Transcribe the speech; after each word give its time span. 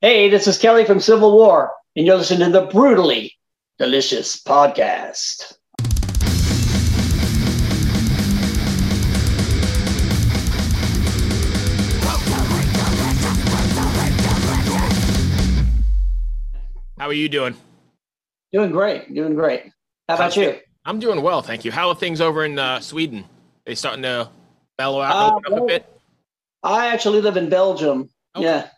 Hey, 0.00 0.28
this 0.28 0.46
is 0.46 0.58
Kelly 0.58 0.84
from 0.84 1.00
Civil 1.00 1.32
War, 1.32 1.72
and 1.96 2.06
you're 2.06 2.14
listening 2.18 2.52
to 2.52 2.60
the 2.60 2.66
Brutally 2.66 3.34
Delicious 3.80 4.40
Podcast. 4.40 5.56
How 16.98 17.06
are 17.06 17.12
you 17.12 17.28
doing? 17.28 17.54
Doing 18.52 18.70
great, 18.70 19.12
doing 19.14 19.34
great. 19.34 19.64
How 20.08 20.14
about 20.16 20.36
you? 20.36 20.58
I'm 20.84 20.98
doing 20.98 21.22
well, 21.22 21.42
thank 21.42 21.64
you. 21.64 21.70
How 21.72 21.88
are 21.88 21.94
things 21.94 22.20
over 22.20 22.44
in 22.44 22.58
uh, 22.58 22.80
Sweden? 22.80 23.24
They 23.66 23.74
starting 23.74 24.02
to 24.02 24.28
mellow 24.78 25.00
out, 25.00 25.32
Uh, 25.46 25.54
up 25.54 25.62
a 25.62 25.66
bit. 25.66 26.00
I 26.62 26.88
actually 26.88 27.20
live 27.20 27.36
in 27.36 27.48
Belgium. 27.48 28.08
Okay. 28.36 28.44
Yeah. 28.46 28.68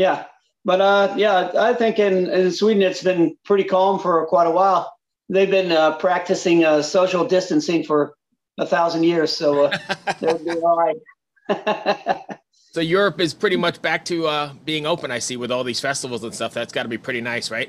Yeah. 0.00 0.24
But 0.64 0.80
uh, 0.80 1.14
yeah, 1.16 1.52
I 1.58 1.74
think 1.74 1.98
in, 1.98 2.30
in 2.30 2.50
Sweden 2.52 2.82
it's 2.82 3.02
been 3.02 3.36
pretty 3.44 3.64
calm 3.64 3.98
for 3.98 4.26
quite 4.26 4.46
a 4.46 4.50
while. 4.50 4.90
They've 5.28 5.50
been 5.50 5.72
uh, 5.72 5.96
practicing 5.98 6.64
uh, 6.64 6.80
social 6.80 7.26
distancing 7.26 7.84
for 7.84 8.14
a 8.58 8.64
thousand 8.64 9.04
years, 9.04 9.30
so 9.30 9.66
uh, 9.66 9.78
they'll 10.20 10.38
be 10.38 10.50
all 10.50 10.76
right. 10.76 12.20
So 12.72 12.80
Europe 12.80 13.20
is 13.20 13.34
pretty 13.34 13.56
much 13.56 13.82
back 13.82 14.04
to 14.04 14.28
uh, 14.28 14.52
being 14.64 14.86
open. 14.86 15.10
I 15.10 15.18
see 15.18 15.36
with 15.36 15.50
all 15.50 15.64
these 15.64 15.80
festivals 15.80 16.22
and 16.22 16.32
stuff. 16.32 16.54
That's 16.54 16.72
got 16.72 16.84
to 16.84 16.88
be 16.88 16.98
pretty 16.98 17.20
nice, 17.20 17.50
right? 17.50 17.68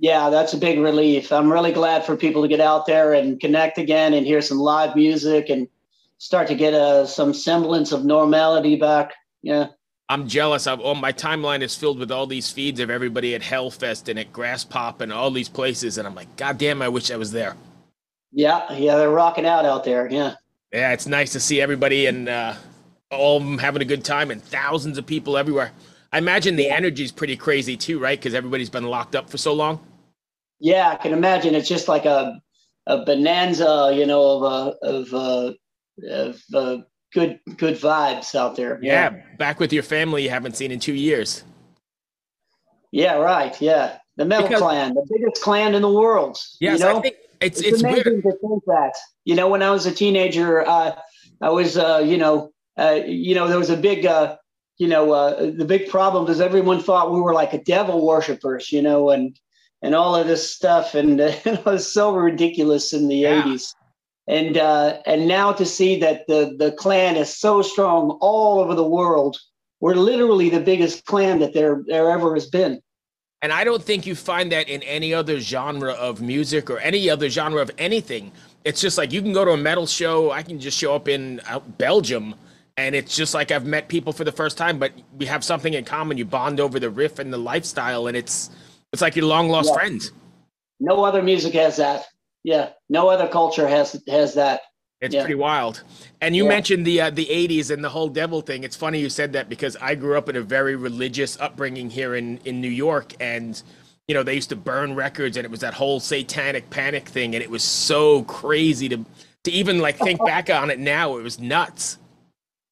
yeah, 0.00 0.30
that's 0.30 0.54
a 0.54 0.58
big 0.58 0.78
relief. 0.78 1.30
I'm 1.30 1.52
really 1.52 1.72
glad 1.72 2.04
for 2.06 2.16
people 2.16 2.40
to 2.40 2.48
get 2.48 2.60
out 2.60 2.86
there 2.86 3.12
and 3.12 3.38
connect 3.38 3.76
again 3.76 4.14
and 4.14 4.26
hear 4.26 4.40
some 4.40 4.58
live 4.58 4.96
music 4.96 5.50
and 5.50 5.68
start 6.16 6.48
to 6.48 6.54
get 6.54 6.72
uh, 6.72 7.04
some 7.04 7.34
semblance 7.34 7.92
of 7.92 8.06
normality 8.06 8.76
back. 8.76 9.12
Yeah. 9.42 9.68
I'm 10.10 10.26
jealous. 10.26 10.66
Of, 10.66 10.80
oh, 10.82 10.96
my 10.96 11.12
timeline 11.12 11.62
is 11.62 11.76
filled 11.76 12.00
with 12.00 12.10
all 12.10 12.26
these 12.26 12.50
feeds 12.50 12.80
of 12.80 12.90
everybody 12.90 13.36
at 13.36 13.42
Hellfest 13.42 14.08
and 14.08 14.18
at 14.18 14.32
Graspop 14.32 15.00
and 15.00 15.12
all 15.12 15.30
these 15.30 15.48
places, 15.48 15.98
and 15.98 16.06
I'm 16.06 16.16
like, 16.16 16.34
God 16.36 16.58
damn, 16.58 16.82
I 16.82 16.88
wish 16.88 17.12
I 17.12 17.16
was 17.16 17.30
there. 17.30 17.54
Yeah. 18.32 18.70
Yeah. 18.72 18.96
They're 18.96 19.08
rocking 19.08 19.46
out 19.46 19.64
out 19.64 19.84
there. 19.84 20.10
Yeah. 20.10 20.34
Yeah, 20.72 20.92
it's 20.92 21.06
nice 21.06 21.32
to 21.32 21.40
see 21.40 21.60
everybody 21.60 22.06
and 22.06 22.28
uh, 22.28 22.54
all 23.10 23.36
of 23.36 23.44
them 23.44 23.58
having 23.58 23.82
a 23.82 23.84
good 23.84 24.04
time 24.04 24.30
and 24.30 24.42
thousands 24.42 24.98
of 24.98 25.06
people 25.06 25.36
everywhere. 25.36 25.72
I 26.12 26.18
imagine 26.18 26.56
the 26.56 26.70
energy 26.70 27.04
is 27.04 27.12
pretty 27.12 27.36
crazy 27.36 27.76
too, 27.76 27.98
right? 28.00 28.18
Because 28.18 28.34
everybody's 28.34 28.70
been 28.70 28.84
locked 28.84 29.14
up 29.14 29.30
for 29.30 29.38
so 29.38 29.52
long. 29.52 29.80
Yeah, 30.58 30.88
I 30.90 30.96
can 30.96 31.12
imagine. 31.12 31.54
It's 31.54 31.68
just 31.68 31.88
like 31.88 32.04
a 32.04 32.40
a 32.86 33.04
bonanza, 33.04 33.92
you 33.94 34.06
know, 34.06 34.22
of 34.22 34.42
uh, 34.42 34.74
of 34.82 35.14
uh, 35.14 35.52
of 36.08 36.42
uh, 36.54 36.78
good 37.12 37.40
good 37.56 37.76
vibes 37.78 38.34
out 38.34 38.56
there. 38.56 38.78
Yeah, 38.82 39.14
back 39.38 39.60
with 39.60 39.72
your 39.72 39.82
family 39.82 40.22
you 40.24 40.30
haven't 40.30 40.56
seen 40.56 40.70
in 40.70 40.80
two 40.80 40.94
years. 40.94 41.44
yeah, 42.92 43.14
right. 43.14 43.60
Yeah, 43.60 43.98
the 44.16 44.24
Metal 44.24 44.48
Because- 44.48 44.62
Clan, 44.62 44.94
the 44.94 45.06
biggest 45.10 45.42
clan 45.42 45.74
in 45.74 45.82
the 45.82 45.90
world. 45.92 46.38
Yes, 46.60 46.78
you 46.80 46.84
know? 46.84 46.98
I 46.98 47.00
think 47.00 47.16
it's 47.40 47.60
it's, 47.60 47.68
it's, 47.68 47.82
amazing 47.82 48.12
weird. 48.22 48.22
to 48.24 48.32
think 48.32 48.64
that. 48.66 48.92
You 49.24 49.34
know, 49.34 49.48
when 49.48 49.62
I 49.62 49.70
was 49.70 49.86
a 49.86 49.92
teenager, 49.92 50.66
uh, 50.66 50.92
I 51.40 51.50
was, 51.50 51.76
uh, 51.78 52.02
you 52.04 52.16
know, 52.18 52.52
uh, 52.78 53.00
you 53.06 53.34
know, 53.34 53.48
there 53.48 53.58
was 53.58 53.70
a 53.70 53.76
big, 53.76 54.04
uh, 54.06 54.36
you 54.78 54.88
know, 54.88 55.12
uh, 55.12 55.50
the 55.56 55.64
big 55.64 55.88
problem 55.88 56.30
is 56.30 56.40
everyone 56.40 56.80
thought 56.82 57.12
we 57.12 57.20
were 57.20 57.34
like 57.34 57.52
a 57.54 57.62
devil 57.62 58.04
worshippers, 58.06 58.72
you 58.72 58.82
know, 58.82 59.10
and 59.10 59.38
and 59.82 59.94
all 59.94 60.14
of 60.14 60.26
this 60.26 60.52
stuff, 60.54 60.94
and 60.94 61.20
uh, 61.20 61.32
it 61.44 61.64
was 61.64 61.90
so 61.92 62.12
ridiculous 62.14 62.92
in 62.92 63.08
the 63.08 63.16
Yeah. 63.16 63.42
'80s. 63.42 63.74
And 64.30 64.56
uh, 64.58 65.02
and 65.06 65.26
now 65.26 65.52
to 65.52 65.66
see 65.66 65.98
that 66.00 66.24
the 66.28 66.54
the 66.56 66.70
clan 66.70 67.16
is 67.16 67.36
so 67.36 67.62
strong 67.62 68.16
all 68.20 68.60
over 68.60 68.76
the 68.76 68.86
world, 68.86 69.36
we're 69.80 69.96
literally 69.96 70.48
the 70.48 70.60
biggest 70.60 71.04
clan 71.04 71.40
that 71.40 71.52
there 71.52 71.82
there 71.88 72.08
ever 72.10 72.34
has 72.34 72.46
been. 72.46 72.80
And 73.42 73.52
I 73.52 73.64
don't 73.64 73.82
think 73.82 74.06
you 74.06 74.14
find 74.14 74.52
that 74.52 74.68
in 74.68 74.84
any 74.84 75.12
other 75.12 75.40
genre 75.40 75.94
of 75.94 76.20
music 76.20 76.70
or 76.70 76.78
any 76.78 77.10
other 77.10 77.28
genre 77.28 77.60
of 77.60 77.72
anything. 77.76 78.30
It's 78.64 78.80
just 78.80 78.98
like 78.98 79.12
you 79.12 79.20
can 79.20 79.32
go 79.32 79.44
to 79.44 79.50
a 79.50 79.56
metal 79.56 79.86
show. 79.86 80.30
I 80.30 80.44
can 80.44 80.60
just 80.60 80.78
show 80.78 80.94
up 80.94 81.08
in 81.08 81.40
uh, 81.48 81.58
Belgium, 81.58 82.36
and 82.76 82.94
it's 82.94 83.16
just 83.16 83.34
like 83.34 83.50
I've 83.50 83.66
met 83.66 83.88
people 83.88 84.12
for 84.12 84.22
the 84.22 84.30
first 84.32 84.56
time, 84.56 84.78
but 84.78 84.92
we 85.18 85.26
have 85.26 85.42
something 85.42 85.74
in 85.74 85.84
common. 85.84 86.18
You 86.18 86.24
bond 86.24 86.60
over 86.60 86.78
the 86.78 86.90
riff 86.90 87.18
and 87.18 87.32
the 87.32 87.38
lifestyle, 87.38 88.06
and 88.06 88.16
it's 88.16 88.50
it's 88.92 89.02
like 89.02 89.16
your 89.16 89.26
long 89.26 89.48
lost 89.48 89.70
Yeah. 89.70 89.74
friends. 89.74 90.12
No 90.78 91.02
other 91.02 91.20
music 91.20 91.54
has 91.54 91.78
that. 91.78 92.06
Yeah, 92.44 92.70
no 92.88 93.08
other 93.08 93.28
culture 93.28 93.68
has 93.68 94.00
has 94.08 94.34
that. 94.34 94.62
It's 95.00 95.14
Yeah. 95.14 95.22
pretty 95.22 95.34
wild. 95.34 95.82
And 96.20 96.36
you 96.36 96.44
Yeah. 96.44 96.48
mentioned 96.50 96.86
the 96.86 97.00
uh, 97.00 97.10
the 97.10 97.26
80s 97.30 97.70
and 97.70 97.82
the 97.82 97.88
whole 97.88 98.08
devil 98.08 98.40
thing. 98.42 98.64
It's 98.64 98.76
funny 98.76 99.00
you 99.00 99.08
said 99.08 99.32
that 99.32 99.48
because 99.48 99.76
I 99.80 99.94
grew 99.94 100.16
up 100.16 100.28
in 100.28 100.36
a 100.36 100.42
very 100.42 100.76
religious 100.76 101.38
upbringing 101.40 101.90
here 101.90 102.14
in 102.14 102.38
in 102.44 102.60
New 102.60 102.68
York 102.68 103.14
and 103.20 103.62
you 104.08 104.14
know, 104.14 104.24
they 104.24 104.34
used 104.34 104.48
to 104.48 104.56
burn 104.56 104.96
records 104.96 105.36
and 105.36 105.44
it 105.44 105.50
was 105.52 105.60
that 105.60 105.74
whole 105.74 106.00
satanic 106.00 106.68
panic 106.70 107.08
thing 107.08 107.34
and 107.34 107.44
it 107.44 107.50
was 107.50 107.62
so 107.62 108.24
crazy 108.24 108.88
to 108.88 109.04
to 109.44 109.50
even 109.52 109.78
like 109.78 109.96
think 109.98 110.18
back 110.26 110.50
on 110.50 110.68
it 110.70 110.78
now. 110.78 111.16
It 111.16 111.22
was 111.22 111.38
nuts. 111.38 111.98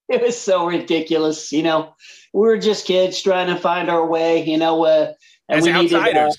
it 0.09 0.21
was 0.21 0.39
so 0.39 0.67
ridiculous. 0.67 1.53
You 1.53 1.63
know, 1.63 1.95
we 2.35 2.41
were 2.41 2.59
just 2.59 2.87
kids 2.87 3.23
trying 3.23 3.47
to 3.49 3.57
find 3.57 3.89
our 3.89 4.07
way. 4.07 4.45
You 4.45 4.59
know, 4.59 4.85
uh, 4.85 5.13
and 5.49 5.59
As 5.61 5.65
we 5.65 5.73
needed, 5.73 5.95
uh, 5.95 5.99
outsiders. 5.99 6.37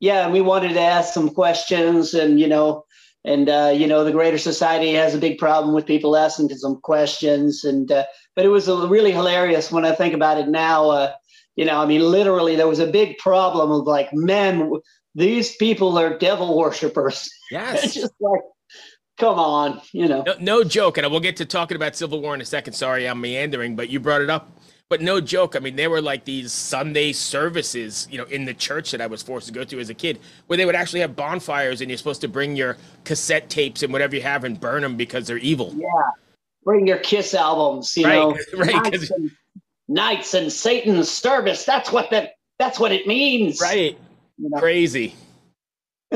Yeah, 0.00 0.24
and 0.24 0.32
we 0.32 0.40
wanted 0.40 0.74
to 0.74 0.80
ask 0.80 1.12
some 1.14 1.30
questions, 1.30 2.14
and 2.14 2.38
you 2.40 2.46
know, 2.48 2.84
and 3.24 3.48
uh, 3.48 3.72
you 3.74 3.86
know, 3.86 4.04
the 4.04 4.12
Greater 4.12 4.38
Society 4.38 4.92
has 4.94 5.14
a 5.14 5.18
big 5.18 5.38
problem 5.38 5.74
with 5.74 5.86
people 5.86 6.16
asking 6.16 6.48
some 6.50 6.80
questions, 6.80 7.64
and 7.64 7.90
uh, 7.90 8.04
but 8.34 8.44
it 8.44 8.48
was 8.48 8.68
really 8.68 9.12
hilarious 9.12 9.72
when 9.72 9.84
I 9.84 9.92
think 9.94 10.14
about 10.14 10.38
it 10.38 10.48
now. 10.48 10.90
Uh, 10.90 11.12
you 11.56 11.64
know, 11.64 11.78
I 11.80 11.86
mean, 11.86 12.02
literally, 12.02 12.56
there 12.56 12.68
was 12.68 12.78
a 12.80 12.86
big 12.86 13.16
problem 13.18 13.70
of 13.70 13.86
like, 13.86 14.12
man, 14.12 14.70
these 15.14 15.56
people 15.56 15.98
are 15.98 16.18
devil 16.18 16.56
worshippers. 16.56 17.28
Yes. 17.50 17.84
It's 17.84 17.94
Yes. 17.96 18.02
just 18.02 18.14
like, 18.18 18.40
come 19.18 19.38
on, 19.38 19.80
you 19.92 20.08
know. 20.08 20.24
No, 20.26 20.34
no 20.40 20.64
joke, 20.64 20.98
and 20.98 21.08
we'll 21.10 21.20
get 21.20 21.36
to 21.36 21.46
talking 21.46 21.76
about 21.76 21.94
Civil 21.94 22.20
War 22.20 22.34
in 22.34 22.40
a 22.40 22.44
second. 22.44 22.72
Sorry, 22.74 23.06
I'm 23.08 23.20
meandering, 23.20 23.76
but 23.76 23.88
you 23.88 24.00
brought 24.00 24.20
it 24.20 24.28
up. 24.30 24.55
But 24.88 25.00
no 25.02 25.20
joke. 25.20 25.56
I 25.56 25.58
mean, 25.58 25.74
there 25.74 25.90
were 25.90 26.00
like 26.00 26.24
these 26.24 26.52
Sunday 26.52 27.12
services, 27.12 28.06
you 28.08 28.18
know, 28.18 28.24
in 28.24 28.44
the 28.44 28.54
church 28.54 28.92
that 28.92 29.00
I 29.00 29.06
was 29.08 29.20
forced 29.20 29.48
to 29.48 29.52
go 29.52 29.64
to 29.64 29.80
as 29.80 29.90
a 29.90 29.94
kid, 29.94 30.20
where 30.46 30.56
they 30.56 30.64
would 30.64 30.76
actually 30.76 31.00
have 31.00 31.16
bonfires, 31.16 31.80
and 31.80 31.90
you're 31.90 31.98
supposed 31.98 32.20
to 32.20 32.28
bring 32.28 32.54
your 32.54 32.76
cassette 33.04 33.50
tapes 33.50 33.82
and 33.82 33.92
whatever 33.92 34.14
you 34.14 34.22
have 34.22 34.44
and 34.44 34.60
burn 34.60 34.82
them 34.82 34.96
because 34.96 35.26
they're 35.26 35.38
evil. 35.38 35.74
Yeah. 35.76 35.86
Bring 36.62 36.86
your 36.86 36.98
Kiss 36.98 37.34
albums, 37.34 37.96
you 37.96 38.06
Right, 38.06 38.14
know. 38.14 38.36
Right. 38.58 38.74
Nights 38.74 39.10
and, 39.10 39.30
Knights 39.88 40.34
and 40.34 40.52
Satan's 40.52 41.08
service. 41.10 41.64
That's 41.64 41.90
what 41.90 42.10
that 42.10 42.34
that's 42.58 42.78
what 42.78 42.92
it 42.92 43.06
means. 43.08 43.60
Right. 43.60 43.98
You 44.38 44.50
know? 44.50 44.58
Crazy. 44.58 45.14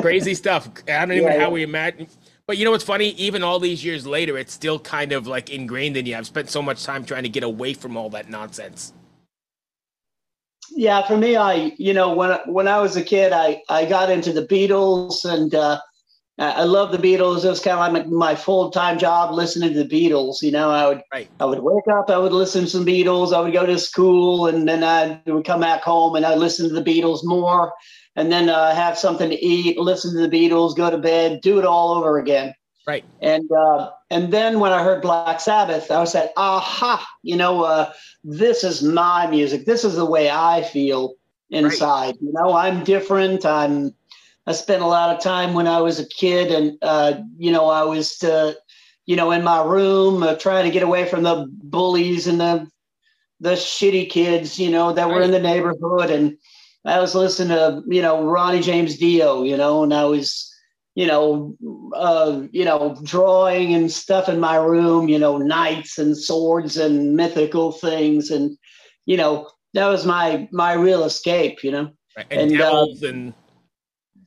Crazy 0.00 0.34
stuff. 0.42 0.68
I 0.88 1.04
don't 1.06 1.12
even 1.12 1.24
Yeah, 1.24 1.30
know 1.34 1.38
how 1.40 1.46
yeah. 1.46 1.52
we 1.52 1.62
imagine. 1.64 2.06
But 2.50 2.58
you 2.58 2.64
know 2.64 2.72
what's 2.72 2.82
funny? 2.82 3.10
Even 3.10 3.44
all 3.44 3.60
these 3.60 3.84
years 3.84 4.04
later, 4.04 4.36
it's 4.36 4.52
still 4.52 4.80
kind 4.80 5.12
of 5.12 5.28
like 5.28 5.50
ingrained 5.50 5.96
in 5.96 6.04
you. 6.04 6.16
I've 6.16 6.26
spent 6.26 6.50
so 6.50 6.60
much 6.60 6.82
time 6.82 7.04
trying 7.04 7.22
to 7.22 7.28
get 7.28 7.44
away 7.44 7.74
from 7.74 7.96
all 7.96 8.10
that 8.10 8.28
nonsense. 8.28 8.92
Yeah, 10.72 11.06
for 11.06 11.16
me, 11.16 11.36
I 11.36 11.72
you 11.78 11.94
know 11.94 12.12
when 12.12 12.36
when 12.46 12.66
I 12.66 12.80
was 12.80 12.96
a 12.96 13.04
kid, 13.04 13.30
I 13.32 13.62
I 13.68 13.84
got 13.84 14.10
into 14.10 14.32
the 14.32 14.48
Beatles 14.48 15.24
and 15.24 15.54
uh, 15.54 15.78
I 16.40 16.64
love 16.64 16.90
the 16.90 16.98
Beatles. 16.98 17.44
It 17.44 17.50
was 17.50 17.60
kind 17.60 17.78
of 17.78 17.92
like 17.92 18.06
my, 18.08 18.32
my 18.32 18.34
full 18.34 18.72
time 18.72 18.98
job 18.98 19.32
listening 19.32 19.72
to 19.74 19.84
the 19.84 19.88
Beatles. 19.88 20.42
You 20.42 20.50
know, 20.50 20.70
I 20.70 20.88
would 20.88 21.02
Right. 21.12 21.28
I 21.38 21.44
would 21.44 21.60
wake 21.60 21.86
up, 21.86 22.10
I 22.10 22.18
would 22.18 22.32
listen 22.32 22.64
to 22.64 22.70
some 22.70 22.84
Beatles. 22.84 23.32
I 23.32 23.38
would 23.38 23.52
go 23.52 23.64
to 23.64 23.78
school, 23.78 24.48
and 24.48 24.66
then 24.66 24.82
I 24.82 25.20
would 25.26 25.44
come 25.44 25.60
back 25.60 25.82
home 25.82 26.16
and 26.16 26.26
I 26.26 26.30
would 26.30 26.40
listen 26.40 26.68
to 26.68 26.74
the 26.74 26.82
Beatles 26.82 27.20
more, 27.22 27.72
and 28.20 28.30
then 28.30 28.50
uh, 28.50 28.74
have 28.74 28.98
something 28.98 29.30
to 29.30 29.44
eat, 29.44 29.78
listen 29.78 30.12
to 30.12 30.28
the 30.28 30.28
Beatles, 30.28 30.76
go 30.76 30.90
to 30.90 30.98
bed, 30.98 31.40
do 31.40 31.58
it 31.58 31.64
all 31.64 31.94
over 31.94 32.18
again. 32.18 32.54
Right. 32.86 33.02
And 33.22 33.50
uh, 33.50 33.90
and 34.10 34.30
then 34.30 34.60
when 34.60 34.72
I 34.72 34.82
heard 34.82 35.00
Black 35.00 35.40
Sabbath, 35.40 35.90
I 35.90 36.00
was 36.00 36.14
like, 36.14 36.30
aha, 36.36 37.06
you 37.22 37.36
know, 37.36 37.62
uh, 37.62 37.92
this 38.22 38.62
is 38.62 38.82
my 38.82 39.26
music. 39.26 39.64
This 39.64 39.84
is 39.84 39.96
the 39.96 40.04
way 40.04 40.28
I 40.28 40.62
feel 40.62 41.14
inside. 41.48 42.16
You 42.20 42.32
know, 42.32 42.52
I'm 42.52 42.84
different. 42.84 43.46
I'm. 43.46 43.94
I 44.46 44.52
spent 44.52 44.82
a 44.82 44.86
lot 44.86 45.14
of 45.14 45.22
time 45.22 45.54
when 45.54 45.66
I 45.66 45.80
was 45.80 45.98
a 45.98 46.08
kid, 46.08 46.50
and 46.50 46.76
uh, 46.82 47.20
you 47.38 47.52
know, 47.52 47.70
I 47.70 47.84
was, 47.84 48.22
uh, 48.22 48.54
you 49.06 49.16
know, 49.16 49.30
in 49.30 49.44
my 49.44 49.62
room 49.64 50.22
uh, 50.22 50.34
trying 50.34 50.64
to 50.64 50.70
get 50.70 50.82
away 50.82 51.06
from 51.06 51.22
the 51.22 51.46
bullies 51.48 52.26
and 52.26 52.40
the 52.40 52.68
the 53.40 53.52
shitty 53.52 54.10
kids, 54.10 54.58
you 54.58 54.70
know, 54.70 54.92
that 54.92 55.08
were 55.08 55.22
in 55.22 55.30
the 55.30 55.38
neighborhood, 55.38 56.10
and 56.10 56.36
I 56.84 56.98
was 56.98 57.14
listening 57.14 57.48
to, 57.48 57.82
you 57.86 58.00
know, 58.00 58.24
Ronnie 58.24 58.62
James 58.62 58.96
Dio, 58.96 59.42
you 59.42 59.56
know, 59.56 59.82
and 59.82 59.92
I 59.92 60.04
was 60.04 60.50
you 60.94 61.06
know, 61.06 61.56
uh, 61.94 62.42
you 62.50 62.64
know, 62.64 62.96
drawing 63.04 63.74
and 63.74 63.90
stuff 63.90 64.28
in 64.28 64.40
my 64.40 64.56
room, 64.56 65.08
you 65.08 65.18
know, 65.18 65.38
knights 65.38 65.98
and 65.98 66.16
swords 66.16 66.76
and 66.76 67.16
mythical 67.16 67.72
things, 67.72 68.30
and 68.30 68.58
you 69.06 69.16
know, 69.16 69.48
that 69.74 69.86
was 69.86 70.04
my 70.04 70.48
my 70.52 70.72
real 70.72 71.04
escape, 71.04 71.62
you 71.62 71.70
know. 71.70 71.90
Right. 72.16 72.26
And, 72.30 72.52
And, 72.52 72.60
uh, 72.60 72.86
and 73.04 73.34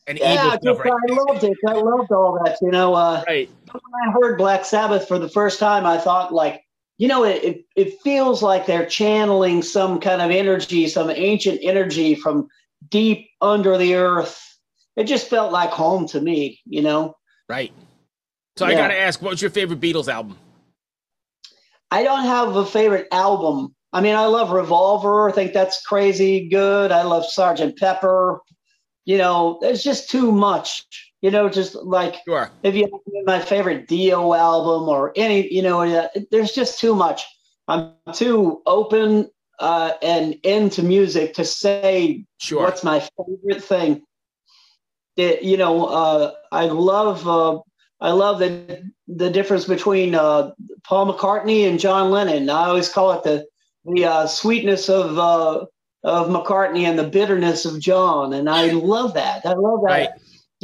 and 0.07 0.19
Yeah, 0.19 0.35
evil 0.35 0.49
just, 0.51 0.61
stuff, 0.63 0.79
right? 0.79 0.93
I 0.93 1.13
loved 1.13 1.43
it. 1.43 1.57
I 1.67 1.73
loved 1.73 2.11
all 2.11 2.39
that, 2.43 2.57
you 2.61 2.71
know. 2.71 2.93
Uh, 2.93 3.23
Right. 3.27 3.49
when 3.71 4.07
I 4.07 4.11
heard 4.11 4.37
Black 4.37 4.65
Sabbath 4.65 5.07
for 5.07 5.19
the 5.19 5.29
first 5.29 5.59
time, 5.59 5.85
I 5.85 5.97
thought 5.97 6.33
like, 6.33 6.63
you 6.97 7.07
know, 7.07 7.23
it, 7.23 7.43
it, 7.43 7.65
it 7.75 8.01
feels 8.01 8.43
like 8.43 8.65
they're 8.65 8.85
channeling 8.85 9.61
some 9.61 9.99
kind 9.99 10.21
of 10.21 10.31
energy, 10.31 10.87
some 10.87 11.09
ancient 11.09 11.59
energy 11.63 12.15
from 12.15 12.47
deep 12.89 13.29
under 13.41 13.77
the 13.77 13.95
earth. 13.95 14.39
It 14.95 15.05
just 15.05 15.27
felt 15.27 15.51
like 15.51 15.71
home 15.71 16.07
to 16.09 16.21
me, 16.21 16.61
you 16.65 16.81
know? 16.81 17.15
Right. 17.49 17.73
So 18.57 18.67
yeah. 18.67 18.73
I 18.73 18.75
got 18.75 18.87
to 18.89 18.99
ask, 18.99 19.21
what 19.21 19.31
was 19.31 19.41
your 19.41 19.51
favorite 19.51 19.79
Beatles 19.79 20.07
album? 20.07 20.37
I 21.89 22.03
don't 22.03 22.25
have 22.25 22.55
a 22.55 22.65
favorite 22.65 23.07
album. 23.11 23.75
I 23.91 24.01
mean, 24.01 24.15
I 24.15 24.25
love 24.25 24.51
Revolver. 24.51 25.29
I 25.29 25.31
think 25.31 25.53
that's 25.53 25.85
crazy 25.85 26.47
good. 26.47 26.91
I 26.91 27.03
love 27.03 27.25
Sergeant 27.25 27.77
Pepper. 27.77 28.41
You 29.05 29.17
know, 29.17 29.59
there's 29.61 29.83
just 29.83 30.09
too 30.09 30.31
much. 30.31 31.12
You 31.23 31.31
know, 31.31 31.47
just 31.47 31.75
like 31.75 32.17
sure. 32.25 32.51
if 32.63 32.75
you 32.75 32.83
have 32.83 33.25
my 33.25 33.39
favorite 33.39 33.87
Dio 33.87 34.33
album 34.33 34.89
or 34.89 35.13
any, 35.15 35.49
you 35.53 35.61
know, 35.61 36.09
there's 36.31 36.51
just 36.51 36.81
too 36.81 36.93
much. 36.93 37.23
I'm 37.65 37.93
too 38.11 38.61
open 38.65 39.29
uh, 39.57 39.93
and 40.01 40.33
into 40.43 40.83
music 40.83 41.35
to 41.35 41.45
say 41.45 42.25
sure. 42.41 42.63
what's 42.63 42.83
my 42.83 42.99
favorite 42.99 43.63
thing. 43.63 44.01
It, 45.15 45.43
you 45.43 45.55
know, 45.55 45.85
uh, 45.85 46.33
I 46.51 46.65
love 46.65 47.25
uh, 47.25 47.59
I 48.01 48.11
love 48.11 48.39
the 48.39 48.91
the 49.07 49.29
difference 49.29 49.63
between 49.63 50.15
uh, 50.15 50.51
Paul 50.83 51.13
McCartney 51.13 51.69
and 51.69 51.79
John 51.79 52.11
Lennon. 52.11 52.49
I 52.49 52.65
always 52.65 52.89
call 52.89 53.13
it 53.13 53.23
the 53.23 53.45
the 53.85 54.03
uh, 54.03 54.27
sweetness 54.27 54.89
of 54.89 55.17
uh, 55.17 55.67
of 56.03 56.27
McCartney 56.27 56.81
and 56.81 56.99
the 56.99 57.07
bitterness 57.07 57.63
of 57.63 57.79
John, 57.79 58.33
and 58.33 58.49
I 58.49 58.71
love 58.71 59.13
that. 59.13 59.45
I 59.45 59.53
love 59.53 59.83
that. 59.83 59.89
Right 59.89 60.09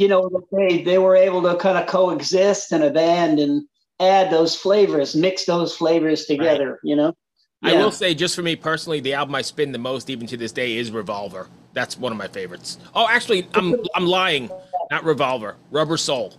you 0.00 0.08
know, 0.08 0.30
they 0.50 0.82
they 0.82 0.96
were 0.96 1.14
able 1.14 1.42
to 1.42 1.56
kind 1.56 1.76
of 1.76 1.86
coexist 1.86 2.72
in 2.72 2.82
a 2.82 2.90
band 2.90 3.38
and 3.38 3.68
add 4.00 4.32
those 4.32 4.56
flavors, 4.56 5.14
mix 5.14 5.44
those 5.44 5.76
flavors 5.76 6.24
together. 6.24 6.70
Right. 6.70 6.78
You 6.82 6.96
know. 6.96 7.14
Yeah. 7.62 7.72
I 7.72 7.74
will 7.74 7.92
say, 7.92 8.14
just 8.14 8.34
for 8.34 8.40
me 8.40 8.56
personally, 8.56 9.00
the 9.00 9.12
album 9.12 9.34
I 9.34 9.42
spin 9.42 9.72
the 9.72 9.78
most, 9.78 10.08
even 10.08 10.26
to 10.28 10.38
this 10.38 10.52
day, 10.52 10.78
is 10.78 10.90
Revolver. 10.90 11.50
That's 11.74 11.98
one 11.98 12.12
of 12.12 12.16
my 12.16 12.28
favorites. 12.28 12.78
Oh, 12.94 13.06
actually, 13.06 13.46
I'm 13.52 13.76
I'm 13.94 14.06
lying. 14.06 14.48
Not 14.90 15.04
Revolver. 15.04 15.56
Rubber 15.70 15.98
Soul. 15.98 16.32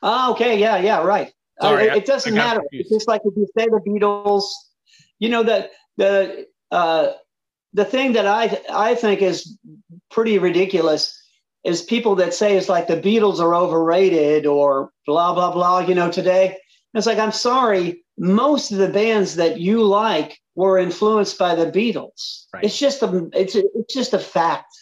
Oh, 0.00 0.30
okay. 0.32 0.56
Yeah. 0.56 0.76
Yeah. 0.78 1.02
Right. 1.02 1.32
Sorry, 1.60 1.90
uh, 1.90 1.96
it, 1.96 1.98
it, 1.98 2.06
doesn't 2.06 2.32
matter. 2.32 2.62
It's 2.70 2.90
just 2.90 3.08
like 3.08 3.22
if 3.24 3.36
you 3.36 3.48
say 3.58 3.66
the 3.66 3.80
Beatles. 3.84 4.44
You 5.18 5.30
know 5.30 5.42
the 5.42 5.68
the 5.96 6.46
uh, 6.70 7.08
the 7.72 7.84
thing 7.84 8.12
that 8.12 8.28
I 8.28 8.62
I 8.72 8.94
think 8.94 9.20
is 9.20 9.58
pretty 10.12 10.38
ridiculous 10.38 11.17
is 11.64 11.82
people 11.82 12.14
that 12.16 12.34
say 12.34 12.56
it's 12.56 12.68
like 12.68 12.86
the 12.86 13.00
Beatles 13.00 13.40
are 13.40 13.54
overrated 13.54 14.46
or 14.46 14.90
blah 15.06 15.34
blah 15.34 15.52
blah. 15.52 15.80
You 15.80 15.94
know, 15.94 16.10
today 16.10 16.56
it's 16.94 17.06
like 17.06 17.18
I'm 17.18 17.32
sorry, 17.32 18.04
most 18.16 18.72
of 18.72 18.78
the 18.78 18.88
bands 18.88 19.36
that 19.36 19.60
you 19.60 19.82
like 19.82 20.38
were 20.54 20.78
influenced 20.78 21.38
by 21.38 21.54
the 21.54 21.70
Beatles. 21.70 22.46
Right. 22.52 22.64
It's 22.64 22.78
just 22.78 23.02
a 23.02 23.28
it's 23.32 23.54
a, 23.54 23.62
it's 23.74 23.94
just 23.94 24.14
a 24.14 24.18
fact. 24.18 24.74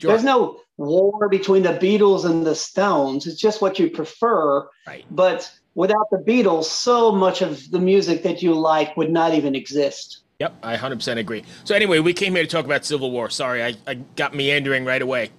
Sure. 0.00 0.12
There's 0.12 0.24
no 0.24 0.60
war 0.78 1.28
between 1.28 1.62
the 1.62 1.74
Beatles 1.74 2.24
and 2.24 2.46
the 2.46 2.54
Stones. 2.54 3.26
It's 3.26 3.38
just 3.38 3.60
what 3.60 3.78
you 3.78 3.90
prefer. 3.90 4.66
Right. 4.86 5.04
But 5.10 5.50
without 5.74 6.08
the 6.10 6.18
Beatles, 6.18 6.64
so 6.64 7.12
much 7.12 7.42
of 7.42 7.70
the 7.70 7.78
music 7.78 8.22
that 8.22 8.42
you 8.42 8.54
like 8.54 8.96
would 8.96 9.10
not 9.10 9.34
even 9.34 9.54
exist. 9.54 10.22
Yep, 10.40 10.54
I 10.62 10.74
100% 10.74 11.18
agree. 11.18 11.44
So 11.64 11.74
anyway, 11.74 11.98
we 11.98 12.14
came 12.14 12.34
here 12.34 12.42
to 12.42 12.48
talk 12.48 12.64
about 12.64 12.86
Civil 12.86 13.10
War. 13.10 13.28
Sorry, 13.28 13.62
I, 13.62 13.74
I 13.86 13.94
got 13.94 14.34
meandering 14.34 14.86
right 14.86 15.02
away. 15.02 15.30